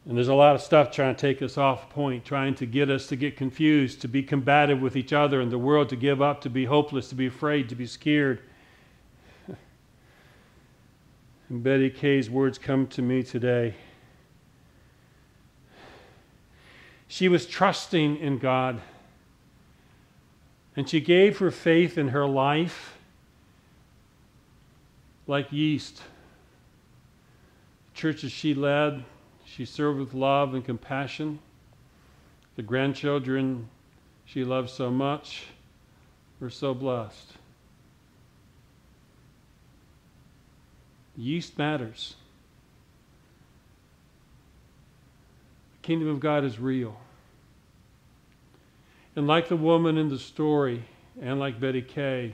And 0.05 0.17
there's 0.17 0.27
a 0.27 0.33
lot 0.33 0.53
of 0.53 0.61
stuff 0.61 0.91
trying 0.91 1.15
to 1.15 1.21
take 1.21 1.41
us 1.41 1.57
off 1.57 1.89
point, 1.89 2.25
trying 2.25 2.55
to 2.55 2.65
get 2.65 2.89
us 2.89 3.07
to 3.07 3.15
get 3.15 3.37
confused, 3.37 4.01
to 4.01 4.09
be 4.09 4.21
combative 4.21 4.81
with 4.81 4.97
each 4.97 5.13
other 5.13 5.39
and 5.39 5.49
the 5.49 5.57
world, 5.57 5.87
to 5.89 5.95
give 5.95 6.21
up, 6.21 6.41
to 6.41 6.49
be 6.49 6.65
hopeless, 6.65 7.07
to 7.09 7.15
be 7.15 7.27
afraid, 7.27 7.69
to 7.69 7.75
be 7.75 7.85
scared. 7.85 8.41
And 11.49 11.63
Betty 11.63 11.89
Kay's 11.89 12.29
words 12.29 12.57
come 12.57 12.87
to 12.87 13.01
me 13.01 13.23
today. 13.23 13.75
She 17.07 17.29
was 17.29 17.45
trusting 17.45 18.17
in 18.17 18.39
God, 18.39 18.81
and 20.75 20.89
she 20.89 20.99
gave 20.99 21.37
her 21.39 21.51
faith 21.51 21.97
in 21.97 22.09
her 22.09 22.25
life 22.25 22.97
like 25.27 25.51
yeast. 25.51 26.01
Churches 27.93 28.31
she 28.31 28.53
led, 28.53 29.03
she 29.45 29.65
served 29.65 29.99
with 29.99 30.13
love 30.13 30.53
and 30.53 30.65
compassion. 30.65 31.39
The 32.55 32.63
grandchildren 32.63 33.69
she 34.25 34.43
loved 34.43 34.69
so 34.69 34.89
much 34.89 35.45
were 36.39 36.49
so 36.49 36.73
blessed. 36.73 37.33
Yeast 41.15 41.57
matters. 41.57 42.15
The 45.73 45.87
kingdom 45.87 46.09
of 46.09 46.19
God 46.19 46.43
is 46.43 46.59
real. 46.59 46.97
And 49.15 49.27
like 49.27 49.47
the 49.47 49.55
woman 49.55 49.97
in 49.97 50.09
the 50.09 50.17
story, 50.17 50.83
and 51.21 51.39
like 51.39 51.59
Betty 51.59 51.81
Kay, 51.81 52.33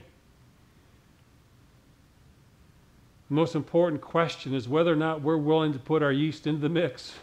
the 3.28 3.34
most 3.34 3.54
important 3.54 4.00
question 4.00 4.54
is 4.54 4.68
whether 4.68 4.92
or 4.92 4.96
not 4.96 5.22
we're 5.22 5.36
willing 5.36 5.72
to 5.72 5.78
put 5.78 6.02
our 6.02 6.12
yeast 6.12 6.46
into 6.46 6.60
the 6.60 6.68
mix. 6.68 7.14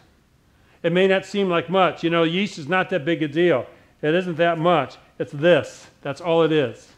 It 0.83 0.93
may 0.93 1.07
not 1.07 1.25
seem 1.25 1.49
like 1.49 1.69
much. 1.69 2.03
You 2.03 2.09
know, 2.09 2.23
yeast 2.23 2.57
is 2.57 2.67
not 2.67 2.89
that 2.91 3.03
big 3.03 3.23
a 3.23 3.27
deal. 3.27 3.65
It 4.01 4.13
isn't 4.13 4.37
that 4.37 4.59
much. 4.59 4.97
It's 5.17 5.31
this. 5.31 5.87
That's 6.01 6.21
all 6.21 6.43
it 6.43 6.51
is. 6.51 6.91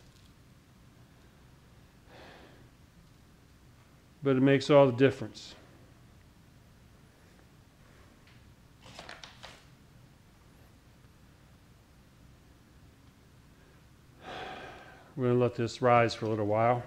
But 4.21 4.35
it 4.35 4.41
makes 4.41 4.69
all 4.69 4.85
the 4.85 4.91
difference. 4.91 5.55
We're 15.19 15.25
going 15.25 15.38
to 15.38 15.43
let 15.43 15.55
this 15.55 15.81
rise 15.81 16.13
for 16.13 16.27
a 16.27 16.29
little 16.29 16.45
while. 16.45 16.81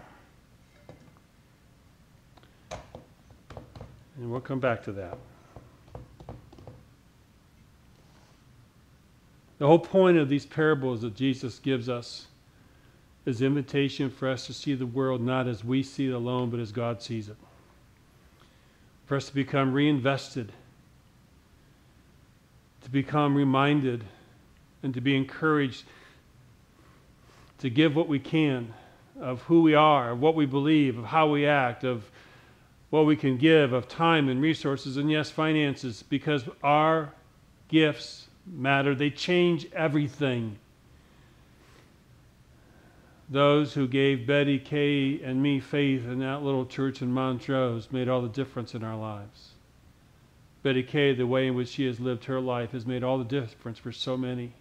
And 4.16 4.30
we'll 4.30 4.40
come 4.40 4.58
back 4.58 4.82
to 4.84 4.92
that. 4.92 5.18
The 9.58 9.66
whole 9.66 9.78
point 9.78 10.16
of 10.16 10.30
these 10.30 10.46
parables 10.46 11.02
that 11.02 11.14
Jesus 11.14 11.58
gives 11.58 11.90
us 11.90 12.28
is 13.26 13.42
invitation 13.42 14.08
for 14.08 14.30
us 14.30 14.46
to 14.46 14.54
see 14.54 14.72
the 14.72 14.86
world 14.86 15.20
not 15.20 15.46
as 15.46 15.62
we 15.62 15.82
see 15.82 16.06
it 16.06 16.14
alone, 16.14 16.48
but 16.48 16.58
as 16.58 16.72
God 16.72 17.02
sees 17.02 17.28
it. 17.28 17.36
For 19.04 19.18
us 19.18 19.26
to 19.26 19.34
become 19.34 19.74
reinvested, 19.74 20.52
to 22.80 22.90
become 22.90 23.34
reminded, 23.34 24.04
and 24.82 24.94
to 24.94 25.02
be 25.02 25.14
encouraged 25.14 25.84
to 27.62 27.70
give 27.70 27.94
what 27.94 28.08
we 28.08 28.18
can 28.18 28.74
of 29.20 29.40
who 29.42 29.62
we 29.62 29.72
are, 29.72 30.10
of 30.10 30.20
what 30.20 30.34
we 30.34 30.46
believe, 30.46 30.98
of 30.98 31.04
how 31.04 31.28
we 31.28 31.46
act, 31.46 31.84
of 31.84 32.10
what 32.90 33.06
we 33.06 33.14
can 33.14 33.38
give, 33.38 33.72
of 33.72 33.86
time 33.86 34.28
and 34.28 34.42
resources, 34.42 34.96
and 34.96 35.08
yes, 35.08 35.30
finances, 35.30 36.02
because 36.02 36.44
our 36.64 37.14
gifts 37.68 38.26
matter. 38.46 38.96
They 38.96 39.10
change 39.10 39.68
everything. 39.72 40.58
Those 43.30 43.74
who 43.74 43.86
gave 43.86 44.26
Betty 44.26 44.58
Kay 44.58 45.22
and 45.22 45.40
me 45.40 45.60
faith 45.60 46.04
in 46.04 46.18
that 46.18 46.42
little 46.42 46.66
church 46.66 47.00
in 47.00 47.12
Montrose 47.12 47.92
made 47.92 48.08
all 48.08 48.22
the 48.22 48.28
difference 48.28 48.74
in 48.74 48.82
our 48.82 48.96
lives. 48.96 49.50
Betty 50.64 50.82
Kay, 50.82 51.14
the 51.14 51.28
way 51.28 51.46
in 51.46 51.54
which 51.54 51.68
she 51.68 51.86
has 51.86 52.00
lived 52.00 52.24
her 52.24 52.40
life, 52.40 52.72
has 52.72 52.84
made 52.84 53.04
all 53.04 53.18
the 53.18 53.24
difference 53.24 53.78
for 53.78 53.92
so 53.92 54.16
many 54.16 54.52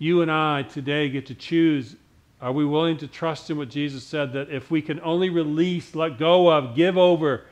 you 0.00 0.22
and 0.22 0.32
I 0.32 0.62
today 0.62 1.10
get 1.10 1.26
to 1.26 1.34
choose 1.34 1.94
are 2.40 2.52
we 2.52 2.64
willing 2.64 2.96
to 2.96 3.06
trust 3.06 3.50
in 3.50 3.58
what 3.58 3.68
Jesus 3.68 4.02
said 4.02 4.32
that 4.32 4.48
if 4.48 4.70
we 4.70 4.80
can 4.80 4.98
only 5.00 5.28
release, 5.28 5.94
let 5.94 6.18
go 6.18 6.50
of, 6.50 6.74
give 6.74 6.96
over 6.96 7.44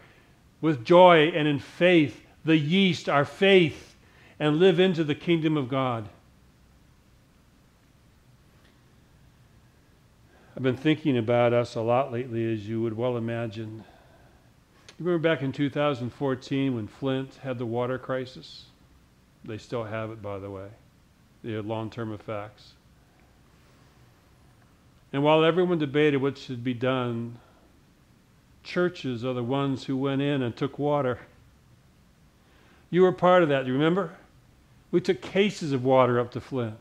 with 0.62 0.82
joy 0.82 1.28
and 1.28 1.46
in 1.46 1.58
faith, 1.58 2.22
the 2.42 2.56
yeast, 2.56 3.06
our 3.06 3.26
faith, 3.26 3.94
and 4.40 4.56
live 4.56 4.80
into 4.80 5.04
the 5.04 5.14
kingdom 5.14 5.58
of 5.58 5.68
God? 5.68 6.08
I've 10.56 10.62
been 10.62 10.76
thinking 10.76 11.18
about 11.18 11.52
us 11.52 11.74
a 11.74 11.82
lot 11.82 12.10
lately, 12.10 12.50
as 12.50 12.66
you 12.66 12.80
would 12.80 12.96
well 12.96 13.18
imagine. 13.18 13.84
You 14.98 15.04
remember 15.04 15.28
back 15.28 15.42
in 15.42 15.52
2014 15.52 16.74
when 16.74 16.88
Flint 16.88 17.38
had 17.42 17.58
the 17.58 17.66
water 17.66 17.98
crisis? 17.98 18.64
They 19.44 19.58
still 19.58 19.84
have 19.84 20.10
it, 20.10 20.22
by 20.22 20.38
the 20.38 20.50
way 20.50 20.68
the 21.42 21.60
long 21.62 21.90
term 21.90 22.12
effects. 22.12 22.72
And 25.12 25.22
while 25.22 25.44
everyone 25.44 25.78
debated 25.78 26.18
what 26.18 26.36
should 26.36 26.62
be 26.62 26.74
done, 26.74 27.38
churches 28.62 29.24
are 29.24 29.32
the 29.32 29.42
ones 29.42 29.84
who 29.84 29.96
went 29.96 30.20
in 30.20 30.42
and 30.42 30.54
took 30.54 30.78
water. 30.78 31.20
You 32.90 33.02
were 33.02 33.12
part 33.12 33.42
of 33.42 33.48
that, 33.48 33.66
you 33.66 33.72
remember? 33.72 34.16
We 34.90 35.00
took 35.00 35.20
cases 35.20 35.72
of 35.72 35.84
water 35.84 36.18
up 36.18 36.30
to 36.32 36.40
Flint. 36.40 36.76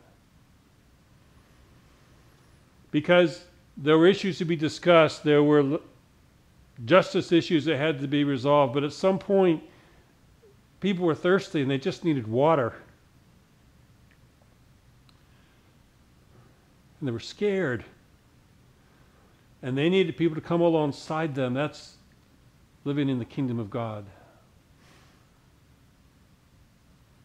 Because 2.92 3.46
there 3.76 3.98
were 3.98 4.08
issues 4.08 4.38
to 4.40 4.46
be 4.46 4.56
discussed, 4.56 5.24
there 5.24 5.44
were 5.44 5.80
justice 6.86 7.32
issues 7.32 7.66
that 7.66 7.78
had 7.78 8.00
to 8.00 8.08
be 8.08 8.24
resolved, 8.24 8.74
but 8.74 8.84
at 8.84 8.94
some 8.94 9.20
point, 9.20 9.62
people 10.80 11.06
were 11.06 11.16
thirsty 11.16 11.62
and 11.62 11.72
they 11.72 11.78
just 11.78 12.04
needed 12.04 12.28
water. 12.28 12.74
And 17.00 17.08
they 17.08 17.12
were 17.12 17.20
scared. 17.20 17.86
And 19.62 19.78
they 19.78 19.90
needed 19.90 20.18
people 20.18 20.36
to 20.36 20.42
come 20.42 20.62
alongside 20.62 21.36
them. 21.36 21.54
That's 21.54 21.96
living 22.84 23.10
in 23.10 23.20
the 23.20 23.26
kingdom 23.26 23.60
of 23.60 23.70
God. 23.70 24.06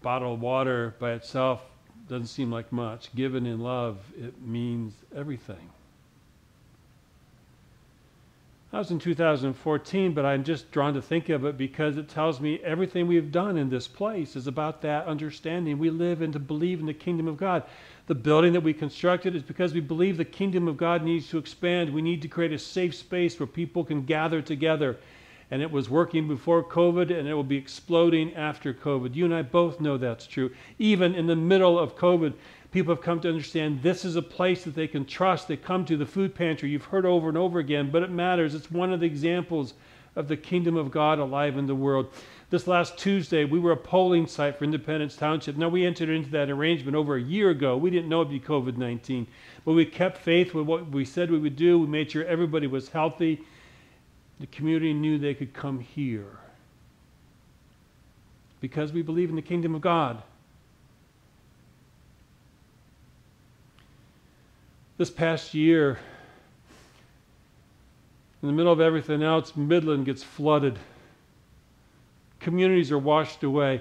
Bottled 0.02 0.40
water 0.40 0.94
by 0.98 1.12
itself 1.12 1.62
doesn't 2.08 2.26
seem 2.26 2.50
like 2.50 2.72
much. 2.72 3.14
Given 3.14 3.46
in 3.46 3.60
love, 3.60 3.98
it 4.18 4.42
means 4.42 4.94
everything. 5.14 5.70
That 8.72 8.78
was 8.78 8.90
in 8.90 9.00
2014, 9.00 10.14
but 10.14 10.24
I'm 10.24 10.44
just 10.44 10.70
drawn 10.70 10.94
to 10.94 11.02
think 11.02 11.28
of 11.28 11.44
it 11.44 11.58
because 11.58 11.98
it 11.98 12.08
tells 12.08 12.40
me 12.40 12.58
everything 12.64 13.06
we've 13.06 13.30
done 13.30 13.58
in 13.58 13.68
this 13.68 13.86
place 13.86 14.34
is 14.34 14.46
about 14.46 14.80
that 14.80 15.04
understanding. 15.04 15.78
We 15.78 15.90
live 15.90 16.22
and 16.22 16.32
to 16.32 16.38
believe 16.38 16.80
in 16.80 16.86
the 16.86 16.94
kingdom 16.94 17.28
of 17.28 17.36
God. 17.36 17.64
The 18.06 18.14
building 18.14 18.54
that 18.54 18.62
we 18.62 18.72
constructed 18.72 19.36
is 19.36 19.42
because 19.42 19.74
we 19.74 19.80
believe 19.80 20.16
the 20.16 20.24
kingdom 20.24 20.68
of 20.68 20.78
God 20.78 21.04
needs 21.04 21.28
to 21.28 21.36
expand. 21.36 21.92
We 21.92 22.00
need 22.00 22.22
to 22.22 22.28
create 22.28 22.52
a 22.52 22.58
safe 22.58 22.94
space 22.94 23.38
where 23.38 23.46
people 23.46 23.84
can 23.84 24.06
gather 24.06 24.40
together. 24.40 24.96
And 25.50 25.60
it 25.60 25.70
was 25.70 25.90
working 25.90 26.26
before 26.26 26.64
COVID, 26.64 27.10
and 27.14 27.28
it 27.28 27.34
will 27.34 27.44
be 27.44 27.58
exploding 27.58 28.34
after 28.34 28.72
COVID. 28.72 29.14
You 29.14 29.26
and 29.26 29.34
I 29.34 29.42
both 29.42 29.82
know 29.82 29.98
that's 29.98 30.26
true. 30.26 30.50
Even 30.78 31.14
in 31.14 31.26
the 31.26 31.36
middle 31.36 31.78
of 31.78 31.94
COVID, 31.94 32.32
people 32.72 32.94
have 32.94 33.04
come 33.04 33.20
to 33.20 33.28
understand 33.28 33.82
this 33.82 34.04
is 34.04 34.16
a 34.16 34.22
place 34.22 34.64
that 34.64 34.74
they 34.74 34.88
can 34.88 35.04
trust. 35.04 35.46
They 35.46 35.56
come 35.56 35.84
to 35.84 35.96
the 35.96 36.06
food 36.06 36.34
pantry. 36.34 36.70
You've 36.70 36.86
heard 36.86 37.06
over 37.06 37.28
and 37.28 37.38
over 37.38 37.58
again, 37.58 37.90
but 37.90 38.02
it 38.02 38.10
matters. 38.10 38.54
It's 38.54 38.70
one 38.70 38.92
of 38.92 39.00
the 39.00 39.06
examples 39.06 39.74
of 40.16 40.28
the 40.28 40.36
kingdom 40.36 40.76
of 40.76 40.90
God 40.90 41.18
alive 41.18 41.56
in 41.56 41.66
the 41.66 41.74
world. 41.74 42.12
This 42.50 42.66
last 42.66 42.98
Tuesday, 42.98 43.44
we 43.44 43.58
were 43.58 43.72
a 43.72 43.76
polling 43.76 44.26
site 44.26 44.58
for 44.58 44.64
Independence 44.64 45.16
Township. 45.16 45.56
Now, 45.56 45.68
we 45.68 45.86
entered 45.86 46.10
into 46.10 46.30
that 46.30 46.50
arrangement 46.50 46.96
over 46.96 47.16
a 47.16 47.22
year 47.22 47.50
ago. 47.50 47.76
We 47.76 47.90
didn't 47.90 48.08
know 48.08 48.20
it'd 48.22 48.30
be 48.30 48.40
COVID 48.40 48.76
19, 48.76 49.26
but 49.64 49.72
we 49.72 49.86
kept 49.86 50.18
faith 50.18 50.52
with 50.52 50.66
what 50.66 50.90
we 50.90 51.04
said 51.04 51.30
we 51.30 51.38
would 51.38 51.56
do. 51.56 51.78
We 51.78 51.86
made 51.86 52.10
sure 52.10 52.24
everybody 52.24 52.66
was 52.66 52.88
healthy. 52.88 53.42
The 54.40 54.46
community 54.46 54.92
knew 54.92 55.18
they 55.18 55.34
could 55.34 55.54
come 55.54 55.80
here 55.80 56.38
because 58.60 58.92
we 58.92 59.02
believe 59.02 59.30
in 59.30 59.36
the 59.36 59.42
kingdom 59.42 59.74
of 59.74 59.80
God. 59.80 60.22
This 64.98 65.10
past 65.10 65.54
year, 65.54 65.98
in 68.42 68.48
the 68.48 68.52
middle 68.52 68.72
of 68.72 68.80
everything 68.80 69.22
else, 69.22 69.56
Midland 69.56 70.04
gets 70.04 70.22
flooded. 70.22 70.78
Communities 72.40 72.90
are 72.90 72.98
washed 72.98 73.42
away. 73.42 73.80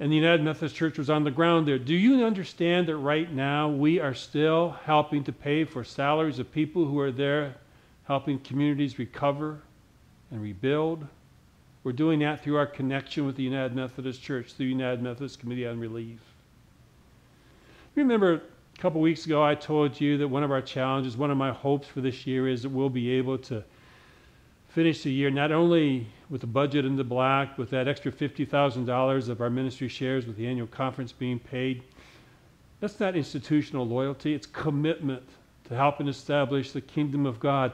And 0.00 0.10
the 0.10 0.16
United 0.16 0.42
Methodist 0.42 0.74
Church 0.74 0.98
was 0.98 1.08
on 1.08 1.22
the 1.22 1.30
ground 1.30 1.68
there. 1.68 1.78
Do 1.78 1.94
you 1.94 2.24
understand 2.24 2.88
that 2.88 2.96
right 2.96 3.32
now 3.32 3.68
we 3.68 4.00
are 4.00 4.12
still 4.12 4.76
helping 4.84 5.22
to 5.24 5.32
pay 5.32 5.64
for 5.64 5.84
salaries 5.84 6.40
of 6.40 6.50
people 6.50 6.84
who 6.84 6.98
are 6.98 7.12
there 7.12 7.54
helping 8.06 8.40
communities 8.40 8.98
recover 8.98 9.60
and 10.32 10.42
rebuild? 10.42 11.06
We're 11.84 11.92
doing 11.92 12.18
that 12.20 12.42
through 12.42 12.56
our 12.56 12.66
connection 12.66 13.24
with 13.24 13.36
the 13.36 13.44
United 13.44 13.74
Methodist 13.76 14.20
Church, 14.20 14.56
the 14.56 14.64
United 14.64 15.00
Methodist 15.00 15.38
Committee 15.38 15.66
on 15.66 15.78
Relief. 15.78 16.18
Remember 17.94 18.42
a 18.76 18.80
couple 18.80 19.00
weeks 19.00 19.24
ago, 19.24 19.42
I 19.42 19.54
told 19.54 20.00
you 20.00 20.18
that 20.18 20.28
one 20.28 20.42
of 20.42 20.50
our 20.50 20.60
challenges, 20.60 21.16
one 21.16 21.30
of 21.30 21.36
my 21.36 21.52
hopes 21.52 21.86
for 21.86 22.00
this 22.00 22.26
year 22.26 22.48
is 22.48 22.62
that 22.62 22.70
we'll 22.70 22.88
be 22.88 23.10
able 23.12 23.38
to 23.38 23.62
finish 24.68 25.04
the 25.04 25.12
year 25.12 25.30
not 25.30 25.52
only 25.52 26.08
with 26.28 26.40
the 26.40 26.46
budget 26.46 26.84
in 26.84 26.96
the 26.96 27.04
black, 27.04 27.56
with 27.56 27.70
that 27.70 27.86
extra 27.86 28.10
$50,000 28.10 29.28
of 29.28 29.40
our 29.40 29.48
ministry 29.50 29.88
shares 29.88 30.26
with 30.26 30.36
the 30.36 30.46
annual 30.46 30.66
conference 30.66 31.12
being 31.12 31.38
paid. 31.38 31.82
That's 32.80 32.98
not 32.98 33.14
institutional 33.14 33.86
loyalty, 33.86 34.34
it's 34.34 34.46
commitment 34.46 35.22
to 35.68 35.76
helping 35.76 36.08
establish 36.08 36.72
the 36.72 36.80
kingdom 36.80 37.24
of 37.24 37.38
God. 37.38 37.72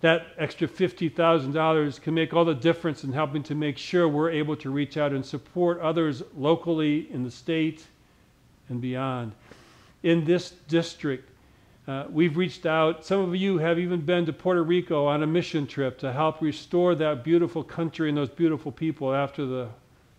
That 0.00 0.26
extra 0.36 0.66
$50,000 0.66 2.02
can 2.02 2.14
make 2.14 2.34
all 2.34 2.44
the 2.44 2.54
difference 2.54 3.04
in 3.04 3.12
helping 3.12 3.44
to 3.44 3.54
make 3.54 3.78
sure 3.78 4.08
we're 4.08 4.30
able 4.30 4.56
to 4.56 4.70
reach 4.70 4.96
out 4.96 5.12
and 5.12 5.24
support 5.24 5.80
others 5.80 6.24
locally 6.36 7.06
in 7.12 7.22
the 7.22 7.30
state 7.30 7.84
and 8.68 8.80
beyond. 8.80 9.32
In 10.02 10.24
this 10.24 10.50
district, 10.68 11.30
uh, 11.86 12.04
we've 12.10 12.36
reached 12.36 12.66
out. 12.66 13.04
Some 13.04 13.20
of 13.20 13.34
you 13.34 13.58
have 13.58 13.78
even 13.78 14.00
been 14.00 14.26
to 14.26 14.32
Puerto 14.32 14.62
Rico 14.62 15.06
on 15.06 15.22
a 15.22 15.26
mission 15.26 15.66
trip 15.66 15.98
to 15.98 16.12
help 16.12 16.40
restore 16.40 16.94
that 16.96 17.24
beautiful 17.24 17.64
country 17.64 18.08
and 18.08 18.16
those 18.16 18.28
beautiful 18.28 18.70
people 18.70 19.14
after 19.14 19.44
the 19.46 19.68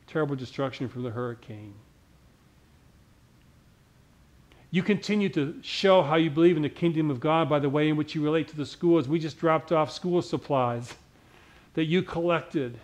terrible 0.08 0.36
destruction 0.36 0.90
from 0.90 1.04
the 1.04 1.10
hurricane. 1.10 1.74
You 4.72 4.82
continue 4.82 5.30
to 5.30 5.56
show 5.62 6.02
how 6.02 6.16
you 6.16 6.32
believe 6.32 6.58
in 6.58 6.64
the 6.64 6.70
kingdom 6.70 7.12
of 7.12 7.20
God 7.20 7.48
by 7.48 7.60
the 7.60 7.70
way 7.70 7.90
in 7.90 7.96
which 7.96 8.16
you 8.16 8.24
relate 8.24 8.48
to 8.48 8.56
the 8.58 8.66
schools. 8.66 9.08
We 9.08 9.20
just 9.20 9.38
dropped 9.38 9.72
off 9.72 9.92
school 9.92 10.22
supplies 10.22 10.96
that 11.76 11.86
you 11.86 12.02
collected. 12.02 12.80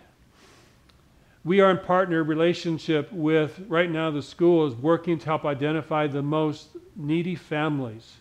We 1.42 1.60
are 1.60 1.70
in 1.70 1.78
partner 1.78 2.22
relationship 2.22 3.10
with, 3.12 3.60
right 3.66 3.90
now, 3.90 4.10
the 4.10 4.22
school 4.22 4.66
is 4.66 4.74
working 4.74 5.18
to 5.18 5.24
help 5.24 5.46
identify 5.46 6.06
the 6.06 6.22
most 6.22 6.76
needy 6.96 7.34
families 7.34 8.16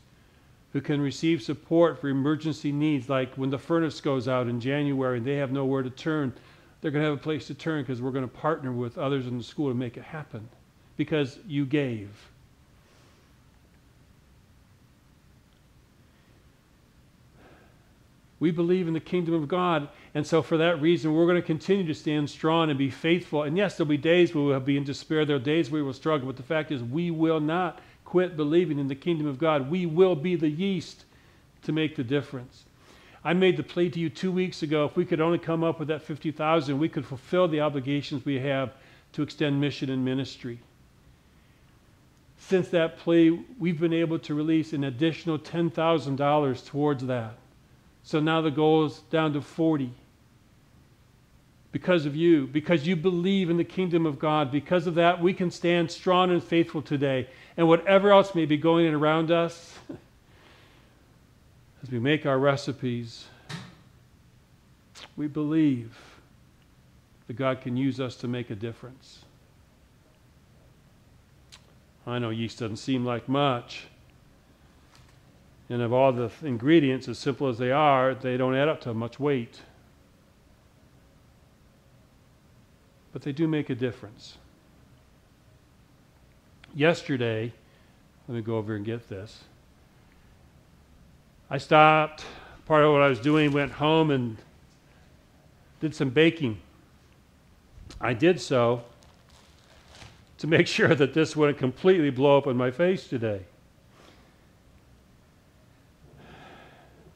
who 0.71 0.79
can 0.79 1.01
receive 1.01 1.41
support 1.41 1.99
for 1.99 2.08
emergency 2.08 2.71
needs, 2.71 3.10
like 3.10 3.34
when 3.36 3.49
the 3.49 3.58
furnace 3.58 3.99
goes 3.99 4.27
out 4.27 4.47
in 4.47 4.62
January 4.62 5.17
and 5.17 5.27
they 5.27 5.36
have 5.36 5.51
nowhere 5.51 5.84
to 5.84 5.89
turn, 5.89 6.32
they're 6.79 6.91
going 6.91 7.03
to 7.03 7.10
have 7.10 7.19
a 7.19 7.21
place 7.21 7.47
to 7.47 7.53
turn 7.53 7.82
because 7.82 8.01
we're 8.01 8.12
going 8.12 8.27
to 8.27 8.34
partner 8.34 8.71
with 8.71 8.97
others 8.97 9.27
in 9.27 9.38
the 9.38 9.43
school 9.43 9.67
to 9.67 9.75
make 9.75 9.97
it 9.97 10.03
happen 10.03 10.47
because 10.95 11.39
you 11.45 11.65
gave. 11.65 12.10
We 18.39 18.52
believe 18.52 18.88
in 18.88 18.93
the 18.93 18.99
kingdom 19.02 19.34
of 19.34 19.47
God, 19.47 19.89
and 20.15 20.25
so 20.25 20.41
for 20.41 20.58
that 20.58 20.82
reason, 20.82 21.13
we're 21.13 21.25
going 21.25 21.36
to 21.36 21.41
continue 21.41 21.86
to 21.86 21.93
stand 21.93 22.30
strong 22.30 22.69
and 22.69 22.80
be 22.80 22.89
faithful. 22.89 23.43
And 23.43 23.58
yes, 23.58 23.75
there'll 23.75 23.89
be 23.89 23.97
days 23.97 24.34
where 24.34 24.43
we'll 24.43 24.60
be 24.62 24.78
in 24.78 24.86
despair, 24.86 25.25
there 25.25 25.36
are 25.36 25.39
days 25.39 25.69
where 25.69 25.82
we 25.82 25.86
will 25.86 25.93
struggle, 25.93 26.28
but 26.28 26.38
the 26.38 26.43
fact 26.43 26.71
is, 26.71 26.82
we 26.82 27.12
will 27.12 27.41
not 27.41 27.82
quit 28.06 28.38
believing 28.38 28.80
in 28.80 28.88
the 28.88 28.95
kingdom 28.95 29.28
of 29.28 29.38
God, 29.38 29.69
we 29.69 29.86
will 29.86 30.15
be 30.15 30.36
the 30.36 30.49
yeast 30.49 31.06
to 31.63 31.71
make 31.71 31.95
the 31.95 32.04
difference. 32.04 32.63
I 33.23 33.34
made 33.34 33.58
the 33.58 33.63
plea 33.63 33.89
to 33.89 33.99
you 33.99 34.10
two 34.10 34.32
weeks 34.32 34.63
ago 34.63 34.86
if 34.86 34.95
we 34.95 35.06
could 35.06 35.19
only 35.19 35.38
come 35.38 35.63
up 35.63 35.78
with 35.78 35.89
that 35.89 36.02
50,000, 36.02 36.80
we 36.80 36.89
could 36.89 37.06
fulfill 37.06 37.47
the 37.47 37.62
obligations 37.62 38.25
we 38.25 38.39
have 38.39 38.73
to 39.13 39.21
extend 39.21 39.60
mission 39.60 39.89
and 39.89 40.06
ministry. 40.06 40.60
Since 42.38 42.69
that 42.69 42.97
plea, 42.97 43.45
we've 43.60 43.80
been 43.80 43.93
able 43.93 44.17
to 44.19 44.34
release 44.34 44.71
an 44.71 44.86
additional 44.86 45.38
$10,000 45.38 46.65
towards 46.65 47.06
that. 47.06 47.36
So 48.09 48.19
now 48.19 48.41
the 48.41 48.49
goal 48.49 48.85
is 48.85 48.97
down 49.11 49.33
to 49.33 49.41
40 49.41 49.91
because 51.71 52.07
of 52.07 52.15
you, 52.15 52.47
because 52.47 52.87
you 52.87 52.95
believe 52.95 53.51
in 53.51 53.57
the 53.57 53.63
kingdom 53.63 54.07
of 54.07 54.17
God. 54.17 54.51
Because 54.51 54.87
of 54.87 54.95
that, 54.95 55.21
we 55.21 55.31
can 55.31 55.51
stand 55.51 55.91
strong 55.91 56.31
and 56.31 56.43
faithful 56.43 56.81
today. 56.81 57.27
And 57.55 57.67
whatever 57.67 58.11
else 58.11 58.33
may 58.33 58.47
be 58.47 58.57
going 58.57 58.87
in 58.87 58.95
around 58.95 59.29
us, 59.29 59.75
as 61.83 61.91
we 61.91 61.99
make 61.99 62.25
our 62.25 62.39
recipes, 62.39 63.27
we 65.15 65.27
believe 65.27 65.95
that 67.27 67.35
God 67.35 67.61
can 67.61 67.77
use 67.77 67.99
us 67.99 68.15
to 68.15 68.27
make 68.27 68.49
a 68.49 68.55
difference. 68.55 69.19
I 72.07 72.17
know 72.17 72.31
yeast 72.31 72.57
doesn't 72.57 72.77
seem 72.77 73.05
like 73.05 73.29
much. 73.29 73.85
And 75.69 75.82
of 75.82 75.93
all 75.93 76.12
the 76.12 76.32
ingredients, 76.41 77.08
as 77.08 77.19
simple 77.19 77.47
as 77.47 77.60
they 77.60 77.71
are, 77.71 78.15
they 78.15 78.38
don't 78.38 78.55
add 78.55 78.67
up 78.67 78.82
to 78.82 78.93
much 78.93 79.19
weight. 79.19 79.62
but 83.12 83.21
they 83.23 83.32
do 83.32 83.47
make 83.47 83.69
a 83.69 83.75
difference. 83.75 84.38
Yesterday, 86.75 87.51
let 88.27 88.36
me 88.36 88.41
go 88.41 88.58
over 88.58 88.75
and 88.75 88.86
get 88.86 89.10
this. 89.10 89.43
I 91.49 91.58
stopped, 91.58 92.25
part 92.65 92.84
of 92.84 92.93
what 92.93 93.01
I 93.01 93.08
was 93.08 93.19
doing, 93.19 93.51
went 93.51 93.71
home 93.73 94.12
and 94.12 94.38
did 95.79 95.95
some 95.95 96.12
baking. 96.12 96.60
I 97.99 98.13
did 98.13 98.39
so 98.39 98.84
to 100.38 100.47
make 100.47 100.67
sure 100.77 100.93
that 100.93 101.13
this 101.13 101.36
wouldn't 101.36 101.58
completely 101.58 102.12
blow 102.12 102.38
up 102.38 102.45
in 102.45 102.55
my 102.55 102.69
face 102.69 103.08
today. 103.08 103.41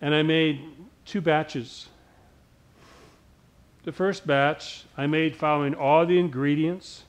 And 0.03 0.13
I 0.13 0.21
made 0.21 0.61
two 1.05 1.21
batches 1.21 1.87
the 3.83 3.93
first 3.93 4.27
batch 4.27 4.83
I 4.97 5.07
made 5.07 5.35
following 5.35 5.73
all 5.73 6.05
the 6.05 6.19
ingredients 6.19 7.03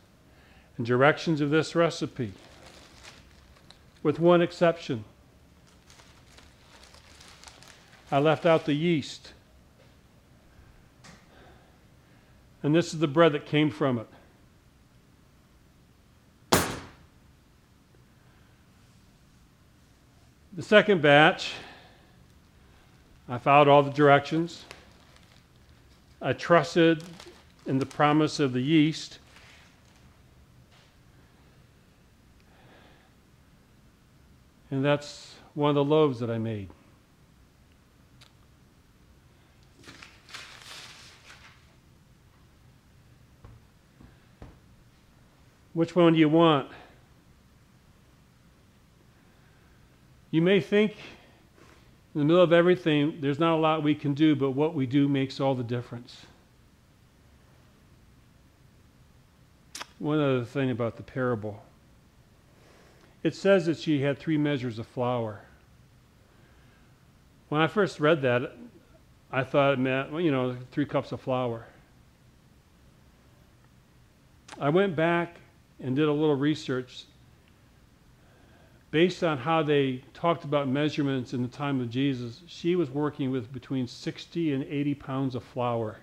and 0.77 0.87
directions 0.87 1.41
of 1.41 1.51
this 1.51 1.75
recipe, 1.75 2.33
with 4.03 4.21
one 4.21 4.43
exception. 4.43 5.05
I 8.13 8.19
left 8.19 8.47
out 8.47 8.65
the 8.65 8.75
yeast. 8.75 9.33
And 12.63 12.75
this 12.75 12.95
is 12.95 13.01
the 13.01 13.09
bread 13.09 13.33
that 13.33 13.45
came 13.45 13.71
from 13.71 13.99
it. 13.99 14.07
The 20.53 20.63
second 20.63 21.03
batch, 21.03 21.53
I 23.29 23.39
followed 23.39 23.69
all 23.69 23.83
the 23.83 23.91
directions. 23.91 24.65
I 26.21 26.35
trusted 26.35 27.03
in 27.67 27.79
the 27.79 27.87
promise 27.87 28.39
of 28.39 28.53
the 28.53 28.61
yeast. 28.61 29.19
And 34.71 34.85
that's 34.85 35.35
one 35.55 35.71
of 35.71 35.75
the 35.75 35.85
loaves 35.85 36.21
that 36.21 36.31
I 36.31 36.39
made. 36.39 36.69
Which 45.73 45.97
one 45.97 46.13
do 46.13 46.19
you 46.19 46.29
want? 46.29 46.69
You 50.31 50.43
may 50.43 50.61
think 50.61 50.97
in 52.15 52.21
the 52.21 52.25
middle 52.25 52.43
of 52.43 52.53
everything, 52.53 53.19
there's 53.21 53.41
not 53.41 53.55
a 53.55 53.61
lot 53.61 53.83
we 53.83 53.95
can 53.95 54.15
do, 54.15 54.37
but 54.37 54.51
what 54.51 54.75
we 54.75 54.87
do 54.87 55.09
makes 55.09 55.41
all 55.41 55.55
the 55.55 55.65
difference. 55.65 56.27
One 59.99 60.21
other 60.21 60.45
thing 60.45 60.71
about 60.71 60.97
the 60.97 61.03
parable 61.03 61.63
it 63.23 63.35
says 63.35 63.65
that 63.67 63.79
she 63.79 64.03
had 64.03 64.19
three 64.19 64.37
measures 64.37 64.79
of 64.79 64.87
flour. 64.87 65.41
When 67.49 67.63
I 67.63 67.67
first 67.67 67.99
read 67.99 68.21
that, 68.21 68.55
I 69.33 69.43
thought 69.43 69.73
it 69.73 69.79
meant, 69.79 70.13
you 70.23 70.31
know, 70.31 70.55
three 70.71 70.85
cups 70.85 71.11
of 71.11 71.23
flour. 71.23 71.67
I 74.61 74.69
went 74.69 74.95
back 74.95 75.39
and 75.81 75.97
did 75.97 76.07
a 76.07 76.13
little 76.13 76.37
research 76.37 77.07
based 78.95 79.25
on 79.25 79.37
how 79.37 79.61
they 79.61 80.01
talked 80.15 80.45
about 80.45 80.69
measurements 80.69 81.33
in 81.33 81.43
the 81.43 81.49
time 81.49 81.81
of 81.81 81.91
Jesus, 81.91 82.43
she 82.47 82.77
was 82.77 82.89
working 82.89 83.33
with 83.33 83.53
between 83.53 83.89
60 83.89 84.53
and 84.53 84.63
80 84.63 84.95
pounds 84.95 85.35
of 85.35 85.43
flour. 85.43 85.97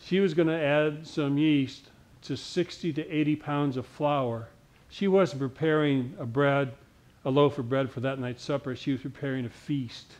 She 0.00 0.20
was 0.20 0.32
going 0.32 0.48
to 0.48 0.58
add 0.58 1.06
some 1.06 1.36
yeast 1.36 1.90
to 2.22 2.34
60 2.34 2.94
to 2.94 3.06
80 3.06 3.36
pounds 3.36 3.76
of 3.76 3.84
flour. 3.84 4.48
She 4.88 5.06
wasn't 5.06 5.42
preparing 5.42 6.14
a 6.18 6.24
bread, 6.24 6.72
a 7.26 7.30
loaf 7.30 7.58
of 7.58 7.68
bread 7.68 7.90
for 7.90 8.00
that 8.00 8.18
night's 8.18 8.42
supper. 8.42 8.74
She 8.74 8.92
was 8.92 9.02
preparing 9.02 9.44
a 9.44 9.50
feast 9.50 10.10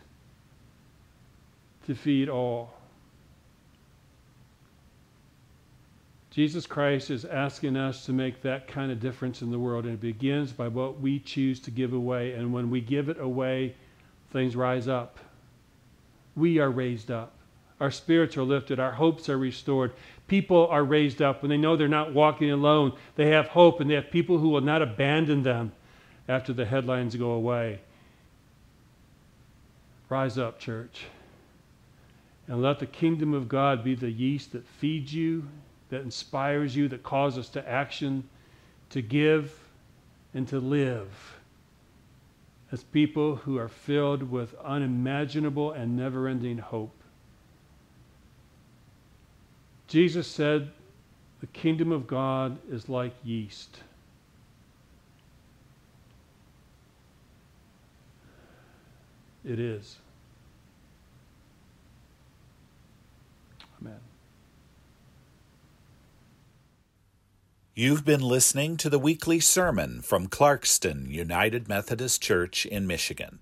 to 1.87 1.95
feed 1.95 2.29
all. 2.29 2.75
Jesus 6.39 6.69
Christ 6.69 7.11
is 7.11 7.25
asking 7.25 7.77
us 7.77 8.07
to 8.07 8.13
make 8.13 8.43
that 8.43 8.69
kind 8.69 8.93
of 8.93 9.01
difference 9.01 9.43
in 9.43 9.51
the 9.51 9.59
world, 9.59 9.87
and 9.87 9.95
it 9.95 10.01
begins 10.01 10.53
by 10.53 10.69
what 10.69 11.01
we 11.01 11.19
choose 11.19 11.59
to 11.59 11.73
give 11.73 11.93
away. 11.93 12.35
And 12.35 12.53
when 12.53 12.71
we 12.71 12.81
give 12.81 13.09
it 13.09 13.19
away, 13.19 13.75
things 14.31 14.55
rise 14.55 14.87
up. 14.87 15.19
We 16.37 16.61
are 16.61 16.71
raised 16.71 17.11
up. 17.11 17.33
Our 17.81 17.91
spirits 17.91 18.37
are 18.37 18.45
lifted. 18.45 18.79
Our 18.79 18.93
hopes 18.93 19.29
are 19.29 19.37
restored. 19.37 19.95
People 20.29 20.69
are 20.69 20.85
raised 20.85 21.21
up 21.21 21.43
when 21.43 21.51
they 21.51 21.57
know 21.57 21.77
they're 21.77 21.89
not 21.89 22.15
walking 22.15 22.53
alone. 22.53 22.97
They 23.17 23.31
have 23.31 23.49
hope, 23.49 23.81
and 23.81 23.91
they 23.91 23.97
have 23.97 24.13
people 24.13 24.39
who 24.39 24.51
will 24.51 24.61
not 24.61 24.81
abandon 24.81 25.43
them 25.43 25.73
after 26.29 26.53
the 26.53 26.67
headlines 26.67 27.17
go 27.17 27.33
away. 27.33 27.81
Rise 30.09 30.39
up, 30.39 30.61
church, 30.61 31.07
And 32.47 32.63
let 32.63 32.79
the 32.79 32.87
kingdom 32.87 33.35
of 33.35 33.49
God 33.49 33.83
be 33.83 33.97
the 33.97 34.13
yeast 34.13 34.53
that 34.53 34.69
feeds 34.69 35.13
you, 35.13 35.49
that 35.91 36.03
inspires 36.03 36.77
you, 36.77 36.89
that 36.89 37.03
calls 37.03 37.39
us 37.39 37.49
to 37.51 37.69
action, 37.69 38.29
to 38.91 39.03
give, 39.03 39.59
and 40.35 40.47
to 40.49 40.59
live 40.59 41.39
as 42.71 42.83
people 42.85 43.37
who 43.37 43.57
are 43.57 43.69
filled 43.69 44.23
with 44.23 44.55
unimaginable 44.63 45.73
and 45.73 45.97
never 45.97 46.29
ending 46.29 46.59
hope. 46.59 46.95
Jesus 49.87 50.27
said, 50.27 50.71
The 51.41 51.47
kingdom 51.47 51.93
of 51.93 52.07
God 52.07 52.59
is 52.71 52.89
like 52.89 53.15
yeast. 53.25 53.79
It 59.45 59.59
is. 59.59 59.97
You've 67.79 68.05
been 68.05 68.23
listening 68.23 68.77
to 68.79 68.91
the 68.91 68.99
weekly 68.99 69.39
sermon 69.39 70.03
from 70.03 70.27
Clarkston 70.27 71.13
United 71.13 71.69
Methodist 71.69 72.21
Church 72.21 72.67
in 72.67 72.89
Michigan. 72.89 73.41